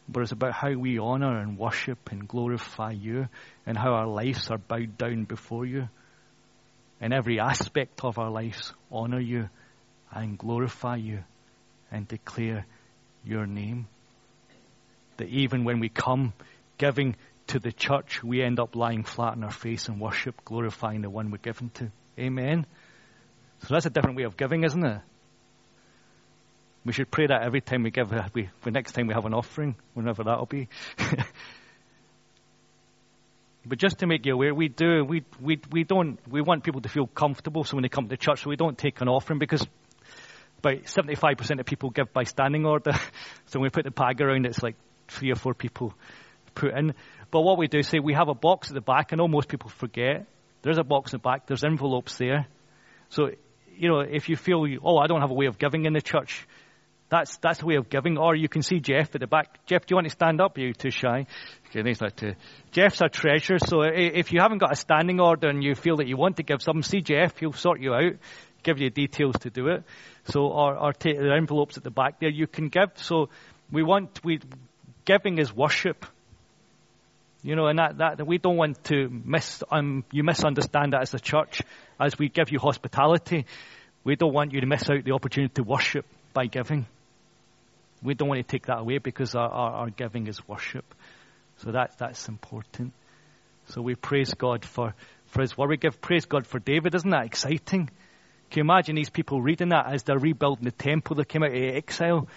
but 0.07 0.21
it's 0.21 0.31
about 0.31 0.53
how 0.53 0.73
we 0.73 0.99
honor 0.99 1.39
and 1.39 1.57
worship 1.57 2.11
and 2.11 2.27
glorify 2.27 2.91
you 2.91 3.27
and 3.65 3.77
how 3.77 3.93
our 3.93 4.07
lives 4.07 4.49
are 4.51 4.57
bowed 4.57 4.97
down 4.97 5.23
before 5.23 5.65
you. 5.65 5.87
In 6.99 7.13
every 7.13 7.39
aspect 7.39 8.03
of 8.03 8.17
our 8.17 8.29
lives, 8.29 8.73
honor 8.91 9.19
you 9.19 9.49
and 10.11 10.37
glorify 10.37 10.97
you 10.97 11.23
and 11.91 12.07
declare 12.07 12.65
your 13.23 13.45
name. 13.45 13.87
That 15.17 15.29
even 15.29 15.63
when 15.63 15.79
we 15.79 15.89
come 15.89 16.33
giving 16.77 17.15
to 17.47 17.59
the 17.59 17.71
church, 17.71 18.23
we 18.23 18.41
end 18.41 18.59
up 18.59 18.75
lying 18.75 19.03
flat 19.03 19.33
on 19.33 19.43
our 19.43 19.51
face 19.51 19.87
and 19.87 19.99
worship, 19.99 20.43
glorifying 20.43 21.01
the 21.01 21.09
one 21.09 21.31
we're 21.31 21.37
given 21.37 21.69
to. 21.75 21.91
Amen. 22.19 22.65
So 23.61 23.67
that's 23.71 23.85
a 23.85 23.89
different 23.89 24.17
way 24.17 24.23
of 24.23 24.37
giving, 24.37 24.63
isn't 24.63 24.85
it? 24.85 25.01
We 26.85 26.93
should 26.93 27.09
pray 27.09 27.27
that 27.27 27.43
every 27.43 27.61
time 27.61 27.83
we 27.83 27.91
give, 27.91 28.11
we, 28.33 28.49
the 28.63 28.71
next 28.71 28.91
time 28.93 29.07
we 29.07 29.13
have 29.13 29.25
an 29.25 29.33
offering, 29.33 29.75
whenever 29.93 30.23
that'll 30.23 30.45
be. 30.45 30.67
but 33.65 33.77
just 33.77 33.99
to 33.99 34.07
make 34.07 34.25
you 34.25 34.33
aware, 34.33 34.53
we 34.53 34.67
do, 34.67 35.05
we, 35.05 35.23
we, 35.39 35.61
we 35.71 35.83
don't, 35.85 36.19
we 36.29 36.41
want 36.41 36.63
people 36.63 36.81
to 36.81 36.89
feel 36.89 37.07
comfortable 37.07 37.63
so 37.63 37.77
when 37.77 37.83
they 37.83 37.89
come 37.89 38.09
to 38.09 38.17
church, 38.17 38.43
so 38.43 38.49
we 38.49 38.57
don't 38.57 38.77
take 38.77 38.99
an 38.99 39.07
offering 39.07 39.39
because 39.39 39.65
about 40.59 40.83
75% 40.83 41.59
of 41.59 41.65
people 41.65 41.89
give 41.89 42.11
by 42.11 42.23
standing 42.23 42.65
order. 42.65 42.91
so 43.45 43.59
when 43.59 43.63
we 43.63 43.69
put 43.69 43.85
the 43.85 43.91
bag 43.91 44.21
around, 44.21 44.45
it's 44.45 44.61
like 44.61 44.75
three 45.07 45.31
or 45.31 45.35
four 45.35 45.53
people 45.53 45.93
put 46.55 46.73
in. 46.73 46.93
But 47.31 47.41
what 47.41 47.57
we 47.57 47.67
do 47.67 47.81
say, 47.83 47.99
we 47.99 48.13
have 48.13 48.29
a 48.29 48.35
box 48.35 48.69
at 48.69 48.73
the 48.73 48.81
back. 48.81 49.09
I 49.11 49.15
know 49.15 49.27
most 49.27 49.47
people 49.47 49.69
forget. 49.69 50.27
There's 50.61 50.77
a 50.77 50.83
box 50.83 51.13
at 51.13 51.21
the 51.21 51.29
back. 51.29 51.47
There's 51.47 51.63
envelopes 51.63 52.17
there. 52.17 52.47
So, 53.09 53.31
you 53.75 53.89
know, 53.89 53.99
if 53.99 54.29
you 54.29 54.35
feel, 54.35 54.65
oh, 54.83 54.97
I 54.97 55.07
don't 55.07 55.21
have 55.21 55.31
a 55.31 55.33
way 55.33 55.47
of 55.47 55.57
giving 55.57 55.85
in 55.85 55.93
the 55.93 56.01
church, 56.01 56.47
that's, 57.13 57.37
that's 57.37 57.61
a 57.61 57.65
way 57.65 57.75
of 57.75 57.89
giving. 57.89 58.17
Or 58.17 58.35
you 58.35 58.49
can 58.49 58.63
see 58.63 58.79
Jeff 58.79 59.13
at 59.13 59.21
the 59.21 59.27
back. 59.27 59.63
Jeff, 59.67 59.85
do 59.85 59.93
you 59.93 59.97
want 59.97 60.07
to 60.07 60.11
stand 60.11 60.41
up? 60.41 60.57
Are 60.57 60.61
you 60.61 60.73
too 60.73 60.89
shy? 60.89 61.27
Okay, 61.69 61.87
he's. 61.87 62.01
Jeff's 62.71 63.01
a 63.01 63.07
treasure. 63.07 63.59
so 63.59 63.81
if 63.83 64.33
you 64.33 64.39
haven't 64.41 64.57
got 64.57 64.71
a 64.71 64.75
standing 64.75 65.19
order 65.19 65.47
and 65.47 65.63
you 65.63 65.75
feel 65.75 65.97
that 65.97 66.07
you 66.07 66.17
want 66.17 66.37
to 66.37 66.43
give 66.43 66.63
something, 66.63 66.81
see 66.81 67.01
Jeff. 67.01 67.37
He'll 67.37 67.53
sort 67.53 67.79
you 67.79 67.93
out, 67.93 68.13
give 68.63 68.79
you 68.79 68.89
details 68.89 69.35
to 69.41 69.51
do 69.51 69.67
it. 69.67 69.83
So, 70.25 70.47
or, 70.47 70.75
or 70.75 70.91
take 70.91 71.17
the 71.17 71.31
envelopes 71.31 71.77
at 71.77 71.83
the 71.83 71.91
back 71.91 72.19
there. 72.19 72.29
You 72.29 72.47
can 72.47 72.69
give. 72.69 72.89
So 72.95 73.29
we 73.71 73.83
want, 73.83 74.19
we, 74.23 74.39
giving 75.05 75.37
is 75.37 75.53
worship. 75.53 76.07
You 77.43 77.55
know, 77.55 77.67
and 77.67 77.77
that, 77.77 77.97
that 77.99 78.25
we 78.25 78.39
don't 78.39 78.57
want 78.57 78.83
to 78.85 79.07
miss, 79.23 79.61
um, 79.69 80.03
you 80.11 80.23
misunderstand 80.23 80.93
that 80.93 81.01
as 81.03 81.13
a 81.13 81.19
church. 81.19 81.61
As 81.99 82.17
we 82.17 82.29
give 82.29 82.51
you 82.51 82.57
hospitality, 82.57 83.45
we 84.03 84.15
don't 84.15 84.33
want 84.33 84.51
you 84.51 84.61
to 84.61 84.67
miss 84.67 84.89
out 84.89 85.03
the 85.03 85.11
opportunity 85.11 85.53
to 85.55 85.63
worship 85.63 86.07
by 86.33 86.47
giving. 86.47 86.87
We 88.03 88.13
don't 88.13 88.27
want 88.27 88.39
to 88.39 88.51
take 88.51 88.67
that 88.67 88.79
away 88.79 88.97
because 88.97 89.35
our, 89.35 89.49
our, 89.49 89.71
our 89.71 89.89
giving 89.89 90.27
is 90.27 90.45
worship. 90.47 90.85
So 91.57 91.71
that, 91.71 91.97
that's 91.97 92.27
important. 92.27 92.93
So 93.67 93.81
we 93.81 93.95
praise 93.95 94.33
God 94.33 94.65
for, 94.65 94.93
for 95.27 95.41
His 95.41 95.57
word. 95.57 95.69
We 95.69 95.77
give 95.77 96.01
praise 96.01 96.25
God 96.25 96.45
for 96.45 96.59
David. 96.59 96.95
Isn't 96.95 97.11
that 97.11 97.25
exciting? 97.25 97.89
Can 98.49 98.59
you 98.59 98.61
imagine 98.61 98.95
these 98.95 99.09
people 99.09 99.41
reading 99.41 99.69
that 99.69 99.91
as 99.91 100.03
they're 100.03 100.19
rebuilding 100.19 100.65
the 100.65 100.71
temple 100.71 101.15
They 101.15 101.23
came 101.23 101.43
out 101.43 101.51
of 101.51 101.55
exile? 101.55 102.27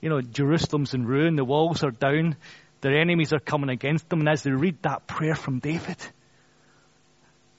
You 0.00 0.10
know, 0.10 0.20
Jerusalem's 0.20 0.92
in 0.92 1.06
ruin, 1.06 1.36
the 1.36 1.44
walls 1.44 1.82
are 1.82 1.90
down. 1.90 2.36
Their 2.82 3.00
enemies 3.00 3.32
are 3.32 3.40
coming 3.40 3.70
against 3.70 4.08
them. 4.08 4.20
And 4.20 4.28
as 4.28 4.42
they 4.42 4.50
read 4.50 4.82
that 4.82 5.06
prayer 5.06 5.34
from 5.34 5.60
David, 5.60 5.96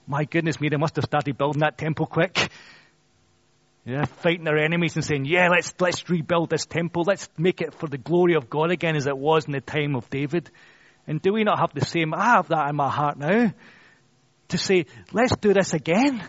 my 0.05 0.25
goodness 0.25 0.61
me, 0.61 0.69
they 0.69 0.77
must 0.77 0.95
have 0.95 1.05
started 1.05 1.37
building 1.37 1.61
that 1.61 1.77
temple 1.77 2.05
quick. 2.05 2.49
Yeah, 3.87 4.03
fighting 4.03 4.43
their 4.43 4.57
enemies 4.57 4.97
and 4.97 5.05
saying, 5.05 5.23
yeah, 5.23 5.47
let's, 5.47 5.73
let's 5.79 6.09
rebuild 6.09 6.49
this 6.49 6.65
temple. 6.65 7.05
Let's 7.07 7.29
make 7.37 7.61
it 7.61 7.73
for 7.73 7.87
the 7.87 7.97
glory 7.97 8.35
of 8.35 8.49
God 8.49 8.69
again 8.69 8.97
as 8.97 9.07
it 9.07 9.17
was 9.17 9.45
in 9.45 9.53
the 9.53 9.61
time 9.61 9.95
of 9.95 10.09
David. 10.09 10.51
And 11.07 11.21
do 11.21 11.31
we 11.31 11.45
not 11.45 11.59
have 11.59 11.73
the 11.73 11.85
same? 11.85 12.13
I 12.13 12.31
have 12.31 12.49
that 12.49 12.67
in 12.69 12.75
my 12.75 12.89
heart 12.89 13.17
now. 13.17 13.53
To 14.49 14.57
say, 14.57 14.87
let's 15.13 15.37
do 15.37 15.53
this 15.53 15.73
again. 15.73 16.21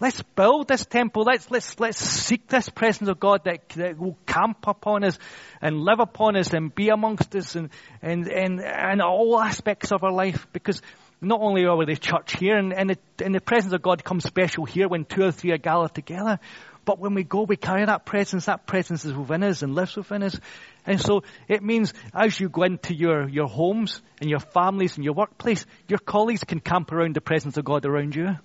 Let's 0.00 0.20
build 0.34 0.66
this 0.66 0.84
temple. 0.84 1.22
Let's, 1.22 1.48
let's, 1.48 1.78
let's 1.78 1.98
seek 1.98 2.48
this 2.48 2.68
presence 2.70 3.08
of 3.08 3.20
God 3.20 3.44
that, 3.44 3.68
that 3.76 3.96
will 3.96 4.18
camp 4.26 4.66
upon 4.66 5.04
us 5.04 5.16
and 5.62 5.78
live 5.78 6.00
upon 6.00 6.36
us 6.36 6.52
and 6.52 6.74
be 6.74 6.88
amongst 6.88 7.36
us 7.36 7.54
and, 7.54 7.70
and, 8.02 8.26
and, 8.26 8.60
and 8.60 9.00
all 9.00 9.40
aspects 9.40 9.92
of 9.92 10.02
our 10.02 10.12
life. 10.12 10.48
Because 10.52 10.82
not 11.20 11.40
only 11.40 11.64
are 11.64 11.76
we 11.76 11.86
the 11.86 11.96
church 11.96 12.36
here 12.38 12.56
and, 12.56 12.72
and, 12.72 12.90
the, 12.90 12.98
the 13.16 13.40
presence 13.40 13.72
of 13.72 13.82
God 13.82 14.04
comes 14.04 14.24
special 14.24 14.64
here 14.64 14.88
when 14.88 15.04
two 15.04 15.24
or 15.24 15.32
three 15.32 15.52
are 15.52 15.58
gathered 15.58 15.94
together, 15.94 16.38
but 16.84 16.98
when 16.98 17.14
we 17.14 17.24
go, 17.24 17.42
we 17.42 17.56
carry 17.56 17.84
that 17.84 18.04
presence. 18.04 18.44
That 18.44 18.66
presence 18.66 19.04
is 19.04 19.12
within 19.12 19.42
us 19.42 19.62
and 19.62 19.74
lives 19.74 19.96
within 19.96 20.22
us. 20.22 20.38
And 20.86 21.00
so 21.00 21.24
it 21.48 21.62
means 21.62 21.92
as 22.14 22.38
you 22.38 22.48
go 22.48 22.62
into 22.62 22.94
your, 22.94 23.28
your 23.28 23.48
homes 23.48 24.00
and 24.20 24.30
your 24.30 24.38
families 24.38 24.96
and 24.96 25.04
your 25.04 25.14
workplace, 25.14 25.66
your 25.88 25.98
colleagues 25.98 26.44
can 26.44 26.60
camp 26.60 26.92
around 26.92 27.16
the 27.16 27.20
presence 27.20 27.56
of 27.56 27.64
God 27.64 27.86
around 27.86 28.14
you. 28.14 28.36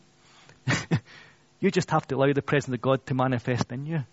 You 1.61 1.69
just 1.69 1.91
have 1.91 2.05
to 2.07 2.15
allow 2.15 2.33
the 2.33 2.41
presence 2.41 2.73
of 2.73 2.81
God 2.81 3.05
to 3.05 3.13
manifest 3.13 3.71
in 3.71 3.85
you 3.85 4.03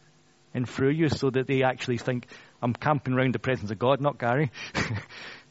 and 0.52 0.68
through 0.68 0.90
you 0.90 1.08
so 1.08 1.30
that 1.30 1.46
they 1.46 1.62
actually 1.62 1.96
think, 1.96 2.26
I'm 2.62 2.74
camping 2.74 3.14
around 3.14 3.34
the 3.34 3.38
presence 3.38 3.70
of 3.70 3.78
God, 3.78 4.02
not 4.02 4.18
Gary. 4.18 4.52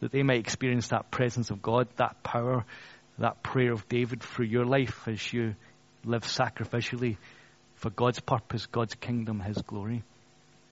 that 0.00 0.12
they 0.12 0.22
might 0.22 0.38
experience 0.38 0.88
that 0.88 1.10
presence 1.10 1.50
of 1.50 1.62
God, 1.62 1.88
that 1.96 2.22
power, 2.22 2.64
that 3.18 3.42
prayer 3.42 3.72
of 3.72 3.88
David 3.88 4.22
through 4.22 4.46
your 4.46 4.64
life 4.64 5.06
as 5.06 5.32
you 5.32 5.54
live 6.04 6.22
sacrificially 6.22 7.18
for 7.74 7.90
God's 7.90 8.20
purpose, 8.20 8.66
God's 8.66 8.94
kingdom, 8.94 9.40
His 9.40 9.58
glory. 9.58 10.02